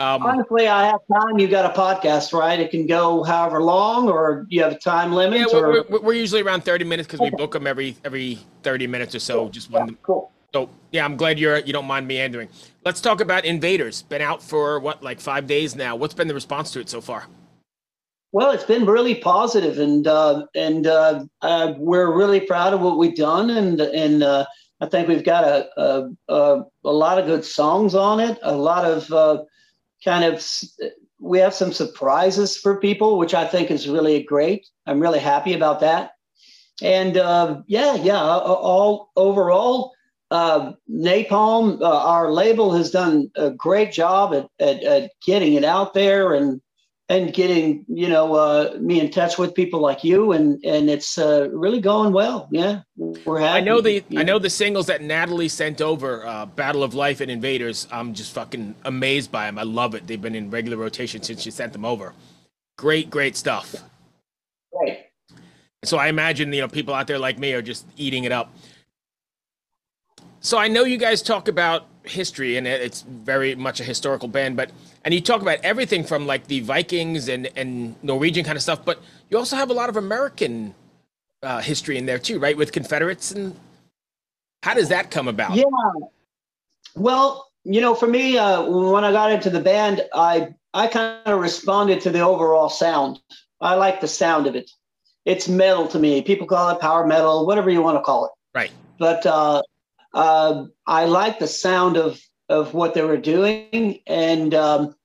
Um, 0.00 0.22
Honestly, 0.22 0.66
I 0.66 0.86
have 0.86 1.00
time. 1.12 1.38
You've 1.38 1.50
got 1.50 1.66
a 1.66 1.78
podcast, 1.78 2.32
right? 2.32 2.58
It 2.58 2.70
can 2.70 2.86
go 2.86 3.22
however 3.22 3.62
long, 3.62 4.08
or 4.08 4.46
you 4.48 4.62
have 4.62 4.72
a 4.72 4.78
time 4.78 5.12
limit. 5.12 5.40
Yeah, 5.40 5.46
we're, 5.52 5.84
we're, 5.90 6.00
we're 6.00 6.12
usually 6.14 6.40
around 6.40 6.64
thirty 6.64 6.86
minutes 6.86 7.06
because 7.06 7.20
okay. 7.20 7.28
we 7.28 7.36
book 7.36 7.52
them 7.52 7.66
every 7.66 7.94
every 8.02 8.38
thirty 8.62 8.86
minutes 8.86 9.14
or 9.14 9.18
so. 9.18 9.40
Cool. 9.40 9.48
Just 9.50 9.70
one. 9.70 9.88
Yeah, 9.88 9.94
cool. 10.02 10.32
So 10.54 10.70
yeah, 10.90 11.04
I'm 11.04 11.16
glad 11.16 11.38
you're 11.38 11.58
you 11.58 11.74
don't 11.74 11.84
mind 11.84 12.08
meandering. 12.08 12.48
Let's 12.82 13.02
talk 13.02 13.20
about 13.20 13.44
Invaders. 13.44 14.00
Been 14.00 14.22
out 14.22 14.42
for 14.42 14.80
what 14.80 15.02
like 15.02 15.20
five 15.20 15.46
days 15.46 15.76
now. 15.76 15.96
What's 15.96 16.14
been 16.14 16.28
the 16.28 16.34
response 16.34 16.70
to 16.72 16.80
it 16.80 16.88
so 16.88 17.02
far? 17.02 17.26
Well, 18.32 18.52
it's 18.52 18.64
been 18.64 18.86
really 18.86 19.16
positive, 19.16 19.78
and 19.78 20.06
uh, 20.06 20.46
and 20.54 20.86
uh, 20.86 21.24
uh, 21.42 21.74
we're 21.76 22.16
really 22.16 22.40
proud 22.40 22.72
of 22.72 22.80
what 22.80 22.96
we've 22.96 23.16
done, 23.16 23.50
and 23.50 23.78
and 23.82 24.22
uh, 24.22 24.46
I 24.80 24.86
think 24.86 25.08
we've 25.08 25.24
got 25.24 25.44
a, 25.44 25.68
a, 25.78 26.10
a 26.30 26.64
a 26.86 26.90
lot 26.90 27.18
of 27.18 27.26
good 27.26 27.44
songs 27.44 27.94
on 27.94 28.18
it, 28.18 28.38
a 28.40 28.56
lot 28.56 28.86
of 28.86 29.12
uh, 29.12 29.42
kind 30.04 30.24
of 30.24 30.44
we 31.18 31.38
have 31.38 31.54
some 31.54 31.72
surprises 31.72 32.56
for 32.56 32.80
people, 32.80 33.18
which 33.18 33.34
I 33.34 33.46
think 33.46 33.70
is 33.70 33.88
really 33.88 34.22
great. 34.22 34.66
I'm 34.86 35.00
really 35.00 35.18
happy 35.18 35.52
about 35.52 35.80
that. 35.80 36.12
And 36.82 37.18
uh, 37.18 37.60
yeah, 37.66 37.94
yeah, 37.96 38.22
all 38.22 39.10
overall, 39.16 39.92
uh, 40.30 40.72
Napalm, 40.90 41.80
uh, 41.82 42.04
our 42.04 42.32
label 42.32 42.72
has 42.72 42.90
done 42.90 43.30
a 43.36 43.50
great 43.50 43.92
job 43.92 44.32
at, 44.32 44.48
at, 44.58 44.82
at 44.82 45.10
getting 45.26 45.54
it 45.54 45.64
out 45.64 45.92
there 45.92 46.32
and 46.32 46.60
and 47.10 47.34
getting 47.34 47.84
you 47.88 48.08
know 48.08 48.34
uh, 48.34 48.76
me 48.80 49.00
in 49.00 49.10
touch 49.10 49.36
with 49.36 49.52
people 49.54 49.80
like 49.80 50.04
you 50.04 50.32
and 50.32 50.64
and 50.64 50.88
it's 50.88 51.18
uh, 51.18 51.48
really 51.52 51.80
going 51.80 52.12
well. 52.12 52.48
Yeah. 52.50 52.82
We're 52.96 53.40
happy. 53.40 53.58
i 53.58 53.60
know 53.60 53.80
the 53.80 54.04
yeah. 54.08 54.20
i 54.20 54.22
know. 54.22 54.38
the 54.38 54.50
singles 54.50 54.86
that 54.86 55.02
natalie 55.02 55.48
sent 55.48 55.80
over 55.80 56.24
uh, 56.24 56.46
battle 56.46 56.84
of 56.84 56.94
life 56.94 57.20
and 57.20 57.30
invaders 57.30 57.88
i'm 57.90 58.12
just 58.14 58.32
fucking 58.32 58.74
amazed 58.84 59.32
by 59.32 59.46
them 59.46 59.58
i 59.58 59.64
love 59.64 59.94
it. 59.94 60.06
They've 60.06 60.22
been 60.22 60.34
in 60.34 60.50
regular 60.50 60.76
rotation 60.76 61.22
since 61.22 61.42
she 61.42 61.50
sent 61.50 61.72
them 61.72 61.84
over. 61.84 62.14
Great 62.78 63.10
great 63.10 63.36
stuff. 63.36 63.74
Right. 64.72 65.06
So 65.84 65.98
i 65.98 66.06
imagine 66.06 66.52
you 66.52 66.60
know 66.60 66.68
people 66.68 66.94
out 66.94 67.08
there 67.08 67.18
like 67.18 67.38
me 67.38 67.52
are 67.52 67.62
just 67.62 67.86
eating 67.96 68.24
it 68.24 68.32
up. 68.32 68.54
So 70.38 70.58
i 70.58 70.68
know 70.68 70.84
you 70.84 70.96
guys 70.96 71.22
talk 71.22 71.48
about 71.48 71.86
history 72.04 72.56
and 72.56 72.66
it's 72.66 73.02
very 73.02 73.54
much 73.56 73.78
a 73.78 73.84
historical 73.84 74.26
band 74.26 74.56
but 74.56 74.70
and 75.04 75.14
you 75.14 75.20
talk 75.20 75.42
about 75.42 75.58
everything 75.62 76.04
from 76.04 76.26
like 76.26 76.46
the 76.46 76.60
vikings 76.60 77.28
and 77.28 77.48
and 77.56 77.94
norwegian 78.02 78.44
kind 78.44 78.56
of 78.56 78.62
stuff 78.62 78.84
but 78.84 79.00
you 79.28 79.38
also 79.38 79.56
have 79.56 79.70
a 79.70 79.74
lot 79.74 79.88
of 79.88 79.96
american 79.96 80.74
uh, 81.42 81.60
history 81.60 81.96
in 81.96 82.06
there 82.06 82.18
too 82.18 82.38
right 82.38 82.56
with 82.56 82.70
confederates 82.72 83.30
and 83.30 83.56
how 84.62 84.74
does 84.74 84.90
that 84.90 85.10
come 85.10 85.26
about? 85.26 85.54
Yeah. 85.54 85.64
Well 86.94 87.46
you 87.64 87.80
know 87.80 87.94
for 87.94 88.06
me 88.06 88.38
uh, 88.38 88.62
when 88.62 89.04
i 89.04 89.12
got 89.12 89.32
into 89.32 89.50
the 89.50 89.60
band 89.60 90.02
i 90.14 90.48
i 90.72 90.86
kind 90.86 91.20
of 91.26 91.40
responded 91.40 92.00
to 92.02 92.10
the 92.10 92.20
overall 92.20 92.68
sound. 92.68 93.20
I 93.60 93.74
like 93.74 94.00
the 94.00 94.08
sound 94.08 94.46
of 94.46 94.56
it. 94.56 94.70
It's 95.26 95.46
metal 95.46 95.86
to 95.88 95.98
me. 95.98 96.22
People 96.22 96.46
call 96.46 96.70
it 96.70 96.80
power 96.80 97.06
metal 97.06 97.46
whatever 97.46 97.68
you 97.68 97.82
want 97.82 97.98
to 97.98 98.02
call 98.02 98.26
it. 98.26 98.32
Right. 98.54 98.70
But 98.98 99.26
uh 99.26 99.62
uh, 100.12 100.66
I 100.86 101.04
like 101.04 101.38
the 101.38 101.46
sound 101.46 101.96
of 101.96 102.20
of 102.48 102.74
what 102.74 102.94
they 102.94 103.02
were 103.02 103.16
doing, 103.16 104.00
and 104.08 104.54
um, 104.54 104.96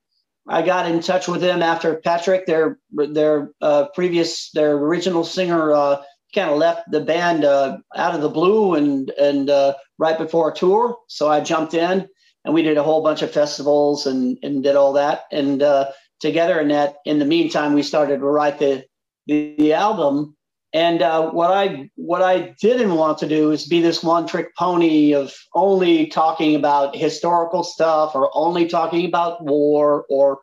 I 0.47 0.61
got 0.61 0.89
in 0.89 0.99
touch 1.01 1.27
with 1.27 1.41
them 1.41 1.61
after 1.61 2.01
Patrik, 2.05 2.45
their 2.45 2.77
their 2.91 3.51
uh, 3.61 3.87
previous 3.95 4.51
their 4.51 4.73
original 4.73 5.23
singer, 5.23 5.73
uh, 5.73 6.03
kind 6.33 6.49
of 6.49 6.57
left 6.57 6.91
the 6.91 7.01
band 7.01 7.43
uh, 7.43 7.77
out 7.95 8.13
of 8.13 8.21
the 8.21 8.29
blue 8.29 8.75
and 8.75 9.09
and 9.11 9.49
uh, 9.49 9.73
right 9.97 10.17
before 10.17 10.51
a 10.51 10.55
tour. 10.55 10.97
So 11.07 11.27
I 11.27 11.39
jumped 11.41 11.73
in, 11.73 12.07
and 12.43 12.53
we 12.53 12.61
did 12.61 12.77
a 12.77 12.83
whole 12.83 13.01
bunch 13.01 13.21
of 13.21 13.31
festivals 13.31 14.05
and 14.05 14.37
and 14.43 14.63
did 14.63 14.75
all 14.75 14.93
that, 14.93 15.23
and 15.31 15.63
uh, 15.63 15.91
together. 16.19 16.59
And 16.59 16.69
that 16.71 16.97
in 17.05 17.19
the 17.19 17.25
meantime, 17.25 17.73
we 17.73 17.83
started 17.83 18.19
to 18.19 18.25
write 18.25 18.59
the 18.59 18.85
the, 19.25 19.55
the 19.57 19.73
album 19.73 20.34
and 20.75 21.01
uh, 21.01 21.31
what 21.31 21.51
I 21.51 21.89
what 21.95 22.21
I 22.21 22.53
didn't 22.59 22.95
want 22.95 23.17
to 23.19 23.29
do 23.29 23.51
is 23.51 23.65
be 23.65 23.79
this 23.79 24.03
one 24.03 24.27
trick 24.27 24.53
pony 24.57 25.13
of 25.13 25.33
only 25.53 26.07
talking 26.07 26.53
about 26.53 26.97
historical 26.97 27.63
stuff 27.63 28.13
or 28.13 28.29
only 28.33 28.67
talking 28.67 29.05
about 29.05 29.41
war 29.41 30.05
or 30.09 30.39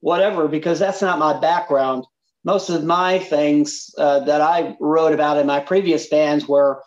whatever, 0.00 0.48
because 0.48 0.78
that's 0.78 1.02
not 1.02 1.18
my 1.18 1.38
background. 1.38 2.06
Most 2.44 2.70
of 2.70 2.82
my 2.82 3.18
things 3.18 3.94
uh, 3.98 4.20
that 4.20 4.40
I 4.40 4.74
wrote 4.80 5.12
about 5.12 5.36
in 5.36 5.46
my 5.46 5.60
previous 5.60 6.08
bands 6.08 6.48
were 6.48 6.82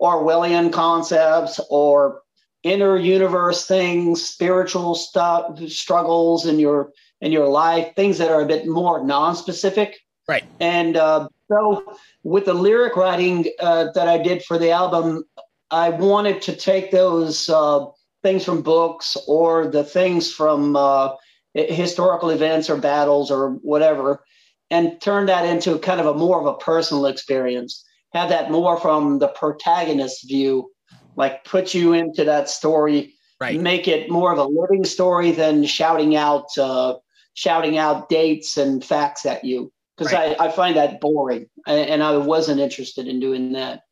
Orwellian 0.00 0.72
concepts 0.72 1.60
or 1.70 2.22
inner 2.64 2.96
universe 2.96 3.64
things, 3.64 4.24
spiritual 4.24 4.96
stuff, 4.96 5.56
struggles 5.68 6.46
in 6.46 6.58
your 6.58 6.90
in 7.20 7.30
your 7.30 7.46
life, 7.46 7.94
things 7.94 8.18
that 8.18 8.32
are 8.32 8.40
a 8.40 8.46
bit 8.46 8.66
more 8.66 9.04
non-specific. 9.04 10.00
Right. 10.26 10.44
And 10.58 10.96
uh, 10.96 11.28
so 11.50 11.94
with 12.22 12.44
the 12.44 12.54
lyric 12.54 12.96
writing 12.96 13.46
uh, 13.58 13.88
that 13.94 14.08
I 14.08 14.18
did 14.18 14.44
for 14.44 14.56
the 14.56 14.70
album, 14.70 15.24
I 15.70 15.90
wanted 15.90 16.42
to 16.42 16.54
take 16.54 16.90
those 16.90 17.48
uh, 17.48 17.86
things 18.22 18.44
from 18.44 18.62
books 18.62 19.16
or 19.26 19.66
the 19.66 19.84
things 19.84 20.32
from 20.32 20.76
uh, 20.76 21.10
historical 21.54 22.30
events 22.30 22.70
or 22.70 22.76
battles 22.76 23.30
or 23.30 23.52
whatever, 23.62 24.22
and 24.70 25.00
turn 25.00 25.26
that 25.26 25.44
into 25.44 25.78
kind 25.78 26.00
of 26.00 26.06
a 26.06 26.14
more 26.14 26.40
of 26.40 26.46
a 26.46 26.58
personal 26.58 27.06
experience. 27.06 27.84
Have 28.12 28.28
that 28.28 28.50
more 28.50 28.78
from 28.78 29.18
the 29.18 29.28
protagonist's 29.28 30.24
view, 30.24 30.70
like 31.16 31.44
put 31.44 31.74
you 31.74 31.92
into 31.92 32.24
that 32.24 32.48
story, 32.48 33.14
right. 33.40 33.60
make 33.60 33.88
it 33.88 34.10
more 34.10 34.32
of 34.32 34.38
a 34.38 34.44
living 34.44 34.84
story 34.84 35.32
than 35.32 35.64
shouting 35.64 36.14
out 36.14 36.46
uh, 36.58 36.94
shouting 37.34 37.78
out 37.78 38.08
dates 38.08 38.56
and 38.56 38.84
facts 38.84 39.26
at 39.26 39.44
you 39.44 39.72
because 40.00 40.14
right. 40.14 40.34
I, 40.40 40.46
I 40.46 40.50
find 40.50 40.76
that 40.76 40.98
boring 40.98 41.46
and 41.66 42.02
I 42.02 42.16
wasn't 42.16 42.58
interested 42.58 43.06
in 43.06 43.20
doing 43.20 43.52
that. 43.52 43.82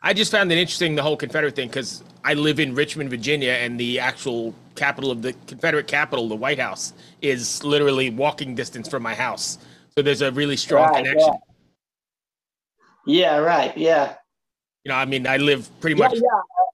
I 0.00 0.12
just 0.12 0.30
found 0.30 0.52
it 0.52 0.58
interesting 0.58 0.94
the 0.94 1.02
whole 1.02 1.16
Confederate 1.16 1.56
thing 1.56 1.68
because 1.68 2.04
I 2.22 2.34
live 2.34 2.60
in 2.60 2.76
Richmond, 2.76 3.10
Virginia, 3.10 3.50
and 3.50 3.80
the 3.80 3.98
actual 3.98 4.54
capital 4.76 5.10
of 5.10 5.22
the 5.22 5.32
Confederate 5.48 5.88
capital, 5.88 6.28
the 6.28 6.36
White 6.36 6.60
House, 6.60 6.92
is 7.22 7.64
literally 7.64 8.10
walking 8.10 8.54
distance 8.54 8.88
from 8.88 9.02
my 9.02 9.16
house. 9.16 9.58
So 9.96 10.02
there's 10.02 10.22
a 10.22 10.30
really 10.30 10.56
strong 10.56 10.92
right, 10.92 11.04
connection. 11.04 11.34
Yeah. 13.04 13.32
yeah. 13.32 13.36
right. 13.38 13.76
Yeah. 13.76 14.14
You 14.84 14.90
know, 14.90 14.96
I 14.96 15.06
mean, 15.06 15.26
I 15.26 15.38
live 15.38 15.68
pretty 15.80 15.96
much 15.96 16.14
yeah, 16.14 16.20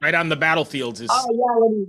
right 0.02 0.14
on 0.14 0.28
the 0.28 0.37
battlefields. 0.37 1.00
Is 1.00 1.09
oh 1.11 1.87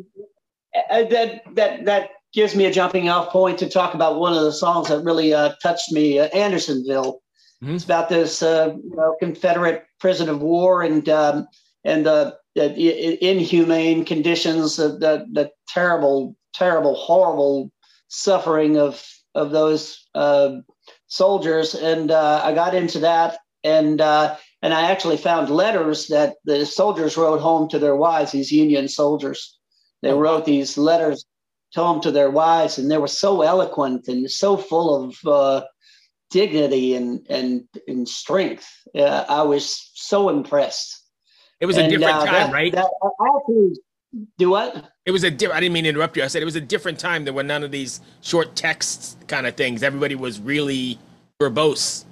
yeah, 0.73 0.81
uh, 0.89 1.03
that 1.09 1.55
that 1.55 1.85
that 1.85 2.09
gives 2.33 2.55
me 2.55 2.65
a 2.65 2.71
jumping 2.71 3.09
off 3.09 3.29
point 3.29 3.59
to 3.59 3.69
talk 3.69 3.93
about 3.93 4.19
one 4.19 4.33
of 4.33 4.43
the 4.43 4.51
songs 4.51 4.87
that 4.89 5.03
really 5.03 5.33
uh, 5.33 5.53
touched 5.61 5.91
me, 5.91 6.19
uh, 6.19 6.25
Andersonville. 6.27 7.21
Mm-hmm. 7.63 7.75
It's 7.75 7.85
about 7.85 8.09
this 8.09 8.41
uh, 8.41 8.73
you 8.83 8.95
know, 8.95 9.15
Confederate 9.19 9.85
prison 9.99 10.27
of 10.29 10.41
war 10.41 10.81
and 10.83 11.07
um, 11.07 11.47
and 11.85 12.05
the, 12.05 12.37
the, 12.55 13.25
inhumane 13.25 14.05
conditions, 14.05 14.77
the, 14.77 14.89
the, 14.89 15.25
the 15.31 15.51
terrible, 15.67 16.35
terrible, 16.53 16.95
horrible 16.95 17.71
suffering 18.07 18.77
of 18.77 19.05
of 19.35 19.51
those 19.51 20.05
uh, 20.15 20.57
soldiers. 21.07 21.75
And 21.75 22.11
uh, 22.11 22.41
I 22.43 22.53
got 22.53 22.73
into 22.73 22.99
that, 22.99 23.37
and 23.63 24.01
uh, 24.01 24.35
and 24.61 24.73
I 24.73 24.89
actually 24.91 25.17
found 25.17 25.49
letters 25.49 26.07
that 26.07 26.35
the 26.45 26.65
soldiers 26.65 27.15
wrote 27.15 27.41
home 27.41 27.69
to 27.69 27.79
their 27.79 27.95
wives. 27.95 28.31
These 28.31 28.51
Union 28.51 28.87
soldiers, 28.87 29.57
they 30.01 30.11
oh. 30.11 30.19
wrote 30.19 30.45
these 30.45 30.77
letters 30.77 31.25
home 31.75 32.01
to 32.01 32.11
their 32.11 32.29
wives, 32.29 32.77
and 32.77 32.89
they 32.89 32.97
were 32.97 33.07
so 33.07 33.41
eloquent 33.41 34.07
and 34.07 34.29
so 34.29 34.57
full 34.57 35.03
of 35.03 35.15
uh, 35.25 35.65
dignity 36.29 36.95
and 36.95 37.25
and 37.29 37.63
and 37.87 38.07
strength. 38.07 38.67
Uh, 38.95 39.25
I 39.27 39.43
was 39.43 39.91
so 39.93 40.29
impressed. 40.29 41.01
It 41.59 41.65
was 41.65 41.77
and, 41.77 41.87
a 41.87 41.89
different 41.89 42.17
uh, 42.17 42.25
time, 42.25 42.33
that, 42.33 42.53
right? 42.53 42.71
That, 42.73 42.89
actually, 43.21 43.77
do 44.37 44.49
what? 44.49 44.91
It 45.05 45.11
was 45.11 45.23
a 45.23 45.31
different. 45.31 45.57
I 45.57 45.61
didn't 45.61 45.73
mean 45.73 45.83
to 45.83 45.89
interrupt 45.89 46.17
you. 46.17 46.23
I 46.23 46.27
said 46.27 46.41
it 46.41 46.45
was 46.45 46.55
a 46.55 46.61
different 46.61 46.99
time 46.99 47.25
than 47.25 47.35
when 47.35 47.47
none 47.47 47.63
of 47.63 47.71
these 47.71 48.01
short 48.21 48.55
texts 48.55 49.17
kind 49.27 49.47
of 49.47 49.55
things. 49.55 49.83
Everybody 49.83 50.15
was 50.15 50.39
really 50.39 50.99
verbose. 51.41 52.05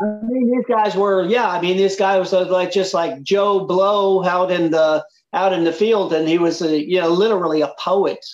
I 0.00 0.04
mean, 0.26 0.50
these 0.50 0.64
guys 0.68 0.96
were, 0.96 1.24
yeah. 1.24 1.48
I 1.48 1.60
mean, 1.60 1.76
this 1.76 1.94
guy 1.94 2.18
was 2.18 2.32
like 2.32 2.72
just 2.72 2.94
like 2.94 3.22
Joe 3.22 3.64
Blow 3.64 4.24
out 4.24 4.50
in 4.50 4.70
the 4.70 5.04
out 5.32 5.52
in 5.52 5.64
the 5.64 5.72
field, 5.72 6.12
and 6.12 6.28
he 6.28 6.38
was, 6.38 6.62
a, 6.62 6.82
you 6.82 7.00
know, 7.00 7.08
literally 7.08 7.60
a 7.60 7.72
poet 7.78 8.24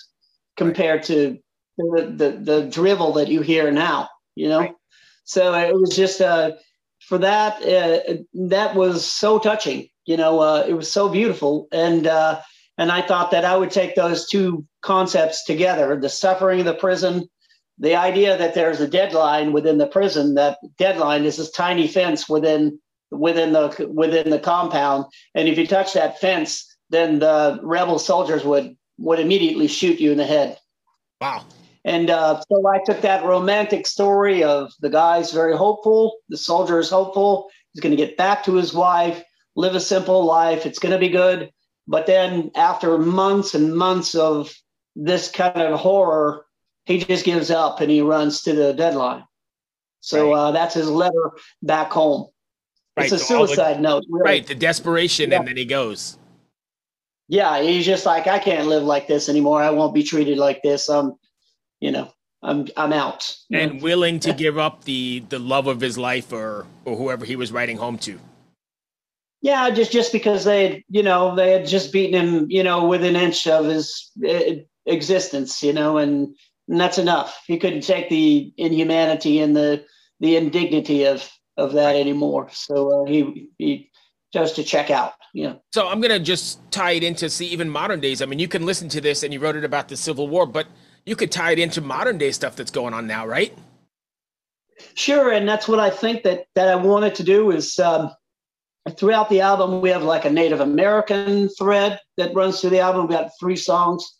compared 0.61 1.01
to 1.01 1.39
the, 1.75 2.13
the, 2.15 2.31
the 2.51 2.61
drivel 2.69 3.13
that 3.13 3.29
you 3.29 3.41
hear 3.41 3.71
now. 3.71 4.07
You 4.35 4.47
know, 4.49 4.59
right. 4.59 4.75
so 5.23 5.55
it 5.55 5.73
was 5.73 5.95
just 5.95 6.21
uh, 6.21 6.51
for 6.99 7.17
that. 7.17 7.63
Uh, 7.65 8.21
that 8.47 8.75
was 8.75 9.03
so 9.03 9.39
touching. 9.39 9.89
You 10.05 10.17
know, 10.17 10.39
uh, 10.39 10.63
it 10.67 10.73
was 10.73 10.91
so 10.91 11.09
beautiful, 11.09 11.67
and 11.71 12.05
uh, 12.05 12.41
and 12.77 12.91
I 12.91 13.01
thought 13.01 13.31
that 13.31 13.43
I 13.43 13.57
would 13.57 13.71
take 13.71 13.95
those 13.95 14.29
two 14.29 14.63
concepts 14.81 15.43
together: 15.45 15.99
the 15.99 16.09
suffering 16.09 16.59
of 16.59 16.65
the 16.67 16.75
prison, 16.75 17.27
the 17.79 17.95
idea 17.95 18.37
that 18.37 18.53
there's 18.53 18.79
a 18.79 18.87
deadline 18.87 19.51
within 19.51 19.79
the 19.79 19.87
prison. 19.87 20.35
That 20.35 20.59
deadline 20.77 21.25
is 21.25 21.37
this 21.37 21.51
tiny 21.51 21.87
fence 21.87 22.29
within 22.29 22.79
within 23.09 23.51
the 23.51 23.89
within 23.91 24.29
the 24.29 24.39
compound, 24.39 25.05
and 25.33 25.49
if 25.49 25.57
you 25.57 25.65
touch 25.65 25.93
that 25.93 26.19
fence, 26.19 26.77
then 26.91 27.17
the 27.17 27.59
rebel 27.63 27.97
soldiers 27.97 28.45
would 28.45 28.77
would 28.97 29.19
immediately 29.19 29.67
shoot 29.67 29.99
you 29.99 30.11
in 30.11 30.17
the 30.17 30.25
head. 30.25 30.57
Wow. 31.19 31.45
And 31.83 32.09
uh, 32.09 32.41
so 32.47 32.67
I 32.67 32.79
took 32.85 33.01
that 33.01 33.25
romantic 33.25 33.87
story 33.87 34.43
of 34.43 34.71
the 34.81 34.89
guy's 34.89 35.31
very 35.31 35.57
hopeful, 35.57 36.17
the 36.29 36.37
soldier 36.37 36.79
is 36.79 36.89
hopeful, 36.89 37.49
he's 37.73 37.81
going 37.81 37.95
to 37.95 38.05
get 38.05 38.17
back 38.17 38.43
to 38.43 38.55
his 38.55 38.73
wife, 38.73 39.23
live 39.55 39.73
a 39.73 39.79
simple 39.79 40.23
life, 40.23 40.65
it's 40.65 40.79
going 40.79 40.93
to 40.93 40.99
be 40.99 41.09
good. 41.09 41.51
But 41.87 42.05
then 42.05 42.51
after 42.55 42.97
months 42.99 43.55
and 43.55 43.75
months 43.75 44.13
of 44.13 44.53
this 44.95 45.31
kind 45.31 45.57
of 45.57 45.79
horror, 45.79 46.45
he 46.85 46.99
just 46.99 47.25
gives 47.25 47.49
up 47.49 47.81
and 47.81 47.89
he 47.89 48.01
runs 48.01 48.43
to 48.43 48.53
the 48.53 48.73
deadline. 48.73 49.23
So 50.01 50.31
right. 50.31 50.37
uh, 50.37 50.51
that's 50.51 50.75
his 50.75 50.89
letter 50.89 51.31
back 51.63 51.91
home. 51.91 52.27
Right. 52.95 53.05
It's 53.11 53.13
a 53.13 53.25
so 53.25 53.45
suicide 53.45 53.77
the, 53.77 53.81
note. 53.81 54.03
Really. 54.09 54.23
Right. 54.23 54.47
The 54.47 54.55
desperation, 54.55 55.31
yeah. 55.31 55.39
and 55.39 55.47
then 55.47 55.57
he 55.57 55.65
goes 55.65 56.17
yeah, 57.31 57.61
he's 57.61 57.85
just 57.85 58.05
like, 58.05 58.27
I 58.27 58.39
can't 58.39 58.67
live 58.67 58.83
like 58.83 59.07
this 59.07 59.29
anymore. 59.29 59.63
I 59.63 59.69
won't 59.69 59.93
be 59.93 60.03
treated 60.03 60.37
like 60.37 60.61
this. 60.63 60.89
I'm, 60.89 61.13
you 61.79 61.89
know, 61.89 62.11
I'm 62.43 62.67
I'm 62.75 62.91
out. 62.91 63.33
And 63.49 63.81
willing 63.81 64.19
to 64.19 64.33
give 64.33 64.57
up 64.57 64.83
the 64.83 65.23
the 65.29 65.39
love 65.39 65.67
of 65.67 65.79
his 65.79 65.97
life 65.97 66.33
or 66.33 66.65
or 66.83 66.97
whoever 66.97 67.23
he 67.23 67.37
was 67.37 67.53
writing 67.53 67.77
home 67.77 67.97
to. 67.99 68.19
Yeah, 69.41 69.69
just 69.69 69.93
just 69.93 70.11
because 70.11 70.43
they 70.43 70.67
had, 70.67 70.83
you 70.89 71.03
know, 71.03 71.33
they 71.33 71.51
had 71.53 71.65
just 71.65 71.93
beaten 71.93 72.19
him, 72.21 72.47
you 72.49 72.63
know, 72.63 72.85
with 72.85 73.01
an 73.01 73.15
inch 73.15 73.47
of 73.47 73.63
his 73.65 74.11
uh, 74.27 74.55
existence, 74.85 75.63
you 75.63 75.71
know, 75.71 75.99
and, 75.99 76.35
and 76.67 76.79
that's 76.81 76.97
enough. 76.97 77.43
He 77.47 77.57
couldn't 77.57 77.81
take 77.81 78.09
the 78.09 78.53
inhumanity 78.57 79.39
and 79.39 79.55
the 79.55 79.85
the 80.19 80.35
indignity 80.35 81.05
of 81.05 81.31
of 81.55 81.71
that 81.73 81.95
anymore. 81.95 82.49
So 82.51 83.03
uh, 83.03 83.05
he 83.05 83.49
he 83.57 83.90
just 84.33 84.55
to 84.55 84.63
check 84.63 84.89
out. 84.89 85.13
Yeah. 85.33 85.55
So 85.73 85.87
I'm 85.87 86.01
gonna 86.01 86.19
just 86.19 86.59
tie 86.71 86.91
it 86.91 87.03
into 87.03 87.29
see 87.29 87.47
even 87.47 87.69
modern 87.69 87.99
days. 87.99 88.21
I 88.21 88.25
mean, 88.25 88.39
you 88.39 88.47
can 88.47 88.65
listen 88.65 88.89
to 88.89 89.01
this 89.01 89.23
and 89.23 89.33
you 89.33 89.39
wrote 89.39 89.55
it 89.55 89.63
about 89.63 89.87
the 89.87 89.97
Civil 89.97 90.27
War, 90.27 90.45
but 90.45 90.67
you 91.05 91.15
could 91.15 91.31
tie 91.31 91.51
it 91.51 91.59
into 91.59 91.81
modern 91.81 92.17
day 92.17 92.31
stuff 92.31 92.55
that's 92.55 92.71
going 92.71 92.93
on 92.93 93.07
now, 93.07 93.25
right? 93.25 93.57
Sure, 94.95 95.31
and 95.31 95.47
that's 95.47 95.67
what 95.67 95.79
I 95.79 95.89
think 95.89 96.23
that 96.23 96.45
that 96.55 96.67
I 96.67 96.75
wanted 96.75 97.15
to 97.15 97.23
do 97.23 97.51
is 97.51 97.77
um, 97.79 98.11
throughout 98.97 99.29
the 99.29 99.41
album 99.41 99.81
we 99.81 99.89
have 99.89 100.03
like 100.03 100.25
a 100.25 100.29
Native 100.29 100.59
American 100.59 101.49
thread 101.49 101.99
that 102.17 102.33
runs 102.33 102.61
through 102.61 102.71
the 102.71 102.79
album. 102.79 103.07
We 103.07 103.15
got 103.15 103.31
three 103.39 103.55
songs 103.55 104.17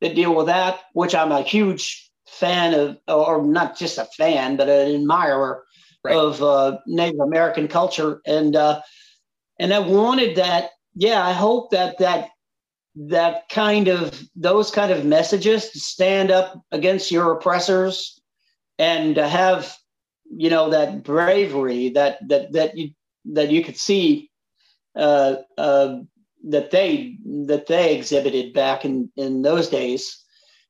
that 0.00 0.14
deal 0.14 0.34
with 0.34 0.46
that, 0.46 0.80
which 0.92 1.14
I'm 1.14 1.32
a 1.32 1.42
huge 1.42 2.10
fan 2.26 2.74
of, 2.74 2.98
or 3.08 3.44
not 3.44 3.76
just 3.76 3.98
a 3.98 4.06
fan, 4.16 4.56
but 4.56 4.68
an 4.68 4.94
admirer 4.94 5.64
right. 6.04 6.16
of 6.16 6.42
uh, 6.42 6.78
Native 6.86 7.20
American 7.20 7.68
culture, 7.68 8.20
and 8.26 8.54
uh, 8.56 8.80
and 9.58 9.72
I 9.72 9.78
wanted 9.78 10.36
that. 10.36 10.70
Yeah, 10.94 11.24
I 11.24 11.32
hope 11.32 11.70
that 11.70 11.98
that 11.98 12.30
that 12.96 13.48
kind 13.48 13.88
of 13.88 14.22
those 14.36 14.70
kind 14.70 14.92
of 14.92 15.04
messages 15.04 15.70
to 15.70 15.80
stand 15.80 16.30
up 16.30 16.62
against 16.70 17.10
your 17.10 17.32
oppressors 17.32 18.20
and 18.78 19.16
to 19.16 19.26
have 19.26 19.76
you 20.36 20.50
know 20.50 20.70
that 20.70 21.02
bravery 21.02 21.90
that 21.90 22.18
that 22.28 22.52
that 22.52 22.76
you 22.76 22.90
that 23.24 23.50
you 23.50 23.64
could 23.64 23.76
see 23.76 24.30
uh, 24.96 25.36
uh, 25.58 25.98
that 26.48 26.70
they 26.70 27.16
that 27.46 27.66
they 27.66 27.96
exhibited 27.96 28.52
back 28.52 28.84
in 28.84 29.10
in 29.16 29.42
those 29.42 29.68
days 29.68 30.22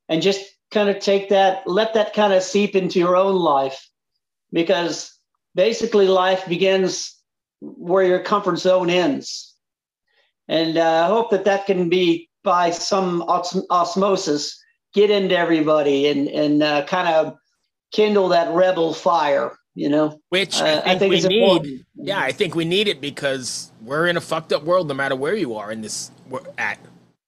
and 0.09 0.21
just 0.21 0.43
kind 0.71 0.89
of 0.89 0.99
take 0.99 1.29
that 1.29 1.67
let 1.67 1.93
that 1.93 2.13
kind 2.13 2.33
of 2.33 2.41
seep 2.41 2.75
into 2.75 2.99
your 2.99 3.15
own 3.15 3.35
life 3.35 3.87
because 4.51 5.17
basically 5.53 6.07
life 6.07 6.47
begins 6.47 7.14
where 7.77 8.03
your 8.03 8.19
comfort 8.19 8.57
zone 8.57 8.89
ends. 8.89 9.55
And 10.47 10.77
uh, 10.77 11.05
I 11.05 11.07
hope 11.07 11.31
that 11.31 11.45
that 11.45 11.65
can 11.65 11.89
be 11.89 12.29
by 12.43 12.69
some 12.69 13.23
osmosis 13.23 14.61
get 14.93 15.09
into 15.09 15.37
everybody 15.37 16.07
and 16.07 16.27
and 16.29 16.63
uh, 16.63 16.85
kind 16.85 17.09
of 17.09 17.35
kindle 17.91 18.29
that 18.29 18.53
rebel 18.53 18.93
fire. 18.93 19.57
You 19.73 19.89
know, 19.89 20.21
which 20.29 20.61
uh, 20.61 20.63
I 20.63 20.69
think, 20.69 20.87
I 20.87 20.99
think 20.99 21.11
we 21.11 21.21
need. 21.27 21.43
Important. 21.43 21.85
Yeah, 21.95 22.19
I 22.21 22.31
think 22.31 22.55
we 22.55 22.63
need 22.63 22.87
it 22.87 23.01
because 23.01 23.71
we're 23.81 24.07
in 24.07 24.15
a 24.15 24.21
fucked 24.21 24.53
up 24.53 24.63
world, 24.63 24.87
no 24.87 24.93
matter 24.93 25.17
where 25.17 25.35
you 25.35 25.55
are 25.55 25.71
in 25.71 25.81
this 25.81 26.11
at. 26.57 26.79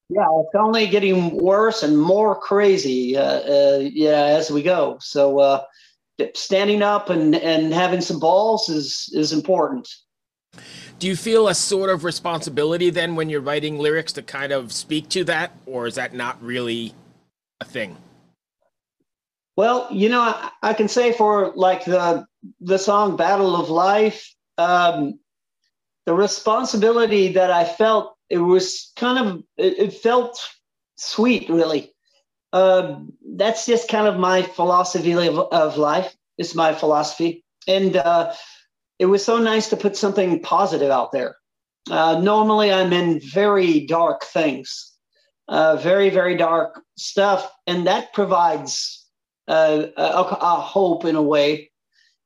Yeah, 0.09 0.25
it's 0.39 0.55
only 0.55 0.87
getting 0.87 1.35
worse 1.37 1.83
and 1.83 1.99
more 1.99 2.39
crazy. 2.39 3.17
Uh, 3.17 3.23
uh, 3.23 3.79
yeah, 3.81 4.37
as 4.37 4.49
we 4.49 4.63
go. 4.63 4.97
So 5.01 5.39
uh, 5.39 5.63
standing 6.35 6.81
up 6.81 7.09
and 7.09 7.35
and 7.35 7.73
having 7.73 7.99
some 7.99 8.19
balls 8.19 8.69
is 8.69 9.09
is 9.13 9.33
important 9.33 9.89
do 10.99 11.07
you 11.07 11.15
feel 11.15 11.47
a 11.47 11.55
sort 11.55 11.89
of 11.89 12.03
responsibility 12.03 12.89
then 12.89 13.15
when 13.15 13.29
you're 13.29 13.41
writing 13.41 13.77
lyrics 13.77 14.13
to 14.13 14.21
kind 14.21 14.51
of 14.51 14.71
speak 14.71 15.09
to 15.09 15.23
that 15.25 15.51
or 15.65 15.87
is 15.87 15.95
that 15.95 16.13
not 16.13 16.41
really 16.41 16.93
a 17.61 17.65
thing? 17.65 17.97
Well 19.55 19.87
you 19.91 20.09
know 20.09 20.21
i, 20.21 20.51
I 20.61 20.73
can 20.73 20.87
say 20.87 21.13
for 21.13 21.51
like 21.55 21.85
the 21.85 22.25
the 22.61 22.77
song 22.77 23.17
battle 23.17 23.55
of 23.55 23.69
life 23.69 24.33
um, 24.57 25.19
the 26.05 26.13
responsibility 26.13 27.33
that 27.33 27.51
i 27.51 27.65
felt 27.65 28.15
it 28.29 28.37
was 28.37 28.91
kind 28.95 29.17
of 29.17 29.43
it, 29.57 29.79
it 29.79 29.93
felt 29.93 30.39
sweet 30.97 31.49
really. 31.49 31.93
Uh, 32.53 32.99
that's 33.35 33.65
just 33.65 33.89
kind 33.89 34.07
of 34.07 34.17
my 34.17 34.41
philosophy 34.41 35.11
of, 35.11 35.37
of 35.37 35.77
life 35.77 36.15
it's 36.37 36.55
my 36.55 36.73
philosophy. 36.73 37.43
And 37.67 37.97
uh, 37.97 38.33
it 38.99 39.05
was 39.05 39.23
so 39.23 39.37
nice 39.37 39.69
to 39.69 39.77
put 39.77 39.95
something 39.95 40.41
positive 40.41 40.91
out 40.91 41.11
there. 41.11 41.35
Uh, 41.89 42.19
normally, 42.19 42.71
I'm 42.71 42.91
in 42.91 43.19
very 43.19 43.85
dark 43.85 44.23
things, 44.23 44.93
uh, 45.47 45.77
very, 45.77 46.09
very 46.09 46.35
dark 46.35 46.81
stuff, 46.97 47.49
and 47.65 47.87
that 47.87 48.13
provides 48.13 49.05
uh, 49.47 49.85
a, 49.95 50.01
a, 50.01 50.55
hope 50.59 51.05
in 51.05 51.15
a 51.15 51.21
way. 51.21 51.71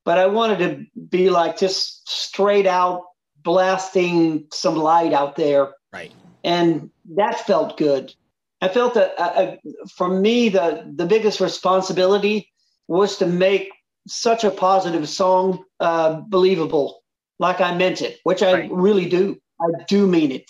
but 0.04 0.18
I 0.18 0.26
wanted 0.26 0.60
to 0.60 1.02
be 1.10 1.30
like 1.30 1.60
just 1.60 2.10
straight 2.10 2.66
out 2.66 3.04
blasting 3.44 4.48
some 4.52 4.76
light 4.76 5.14
out 5.14 5.36
there. 5.36 5.74
Right. 5.94 6.12
And 6.44 6.90
that 7.16 7.46
felt 7.46 7.78
good. 7.78 8.14
I 8.62 8.68
felt 8.68 8.94
that 8.96 9.14
uh, 9.20 9.24
uh, 9.24 9.56
for 9.96 10.08
me, 10.08 10.50
the, 10.50 10.92
the 10.96 11.06
biggest 11.06 11.40
responsibility 11.40 12.52
was 12.88 13.18
to 13.18 13.26
make 13.26 13.70
such 14.08 14.44
a 14.44 14.52
positive 14.52 15.08
song 15.08 15.64
uh, 15.80 16.22
believable, 16.28 17.02
like 17.40 17.62
I 17.62 17.76
meant 17.76 18.02
it, 18.02 18.20
which 18.24 18.44
I 18.44 18.54
right. 18.54 18.72
really 18.72 19.08
do. 19.08 19.38
I 19.60 19.84
do 19.88 20.08
mean 20.08 20.32
it. 20.32 20.50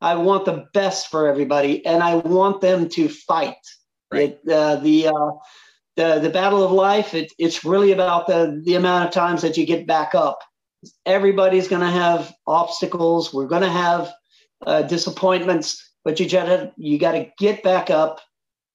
I 0.00 0.14
want 0.14 0.44
the 0.44 0.66
best 0.74 1.08
for 1.10 1.28
everybody, 1.28 1.84
and 1.84 2.02
I 2.02 2.16
want 2.16 2.60
them 2.60 2.88
to 2.90 3.08
fight. 3.08 3.56
Right. 4.10 4.38
It, 4.44 4.50
uh, 4.50 4.76
the 4.76 5.08
uh, 5.08 5.30
the 5.96 6.20
the 6.20 6.30
battle 6.30 6.62
of 6.62 6.72
life. 6.72 7.14
It, 7.14 7.32
it's 7.38 7.64
really 7.64 7.92
about 7.92 8.26
the 8.26 8.60
the 8.64 8.76
amount 8.76 9.06
of 9.06 9.12
times 9.12 9.42
that 9.42 9.56
you 9.56 9.66
get 9.66 9.86
back 9.86 10.14
up. 10.14 10.38
Everybody's 11.04 11.68
going 11.68 11.82
to 11.82 11.90
have 11.90 12.32
obstacles. 12.46 13.34
We're 13.34 13.48
going 13.48 13.62
to 13.62 13.68
have 13.68 14.12
uh, 14.64 14.82
disappointments, 14.82 15.92
but 16.04 16.20
you 16.20 16.28
gotta 16.28 16.72
you 16.76 16.98
got 16.98 17.12
to 17.12 17.28
get 17.38 17.62
back 17.62 17.90
up. 17.90 18.20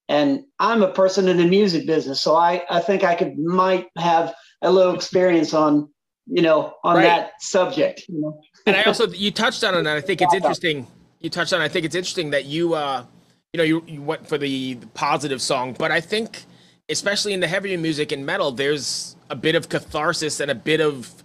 And 0.10 0.44
I'm 0.60 0.84
a 0.84 0.92
person 0.92 1.28
in 1.28 1.38
the 1.38 1.46
music 1.46 1.88
business, 1.88 2.22
so 2.22 2.36
I 2.36 2.64
I 2.70 2.80
think 2.80 3.04
I 3.04 3.16
could 3.16 3.38
might 3.38 3.88
have 3.98 4.34
a 4.62 4.72
little 4.72 4.94
experience 4.94 5.54
on 5.54 5.90
you 6.26 6.42
know 6.42 6.74
on 6.84 6.98
right. 6.98 7.04
that 7.04 7.42
subject. 7.42 8.04
You 8.10 8.22
know? 8.22 8.42
and 8.66 8.76
I 8.76 8.84
also 8.84 9.08
you 9.08 9.32
touched 9.32 9.64
on 9.64 9.76
it, 9.76 9.80
and 9.80 9.90
I 9.90 10.02
think 10.02 10.22
it's 10.22 10.34
interesting. 10.34 10.88
You 11.20 11.30
touched 11.30 11.54
on. 11.54 11.62
It, 11.62 11.66
I 11.66 11.68
think 11.70 11.86
it's 11.86 11.96
interesting 11.96 12.32
that 12.32 12.46
you 12.46 12.74
uh 12.74 13.06
you 13.54 13.58
know 13.58 13.64
you, 13.64 13.84
you 13.88 14.02
went 14.02 14.28
for 14.28 14.38
the, 14.38 14.74
the 14.76 14.88
positive 14.88 15.42
song, 15.42 15.76
but 15.78 15.92
I 15.92 16.02
think 16.02 16.44
especially 16.90 17.34
in 17.34 17.40
the 17.40 17.48
heavier 17.48 17.78
music 17.78 18.12
and 18.12 18.26
metal, 18.26 18.52
there's 18.52 19.16
a 19.30 19.36
bit 19.36 19.56
of 19.56 19.70
catharsis 19.70 20.40
and 20.40 20.52
a 20.52 20.56
bit 20.56 20.82
of 20.82 21.24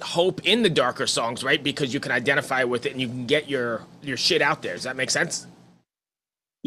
hope 0.00 0.46
in 0.46 0.62
the 0.62 0.70
darker 0.70 1.06
songs, 1.06 1.42
right? 1.42 1.62
Because 1.62 1.92
you 1.92 2.00
can 2.00 2.12
identify 2.12 2.64
with 2.64 2.86
it 2.86 2.92
and 2.92 3.00
you 3.00 3.08
can 3.08 3.26
get 3.26 3.48
your 3.48 3.82
your 4.02 4.16
shit 4.16 4.42
out 4.42 4.62
there. 4.62 4.74
Does 4.74 4.84
that 4.84 4.96
make 4.96 5.10
sense? 5.10 5.46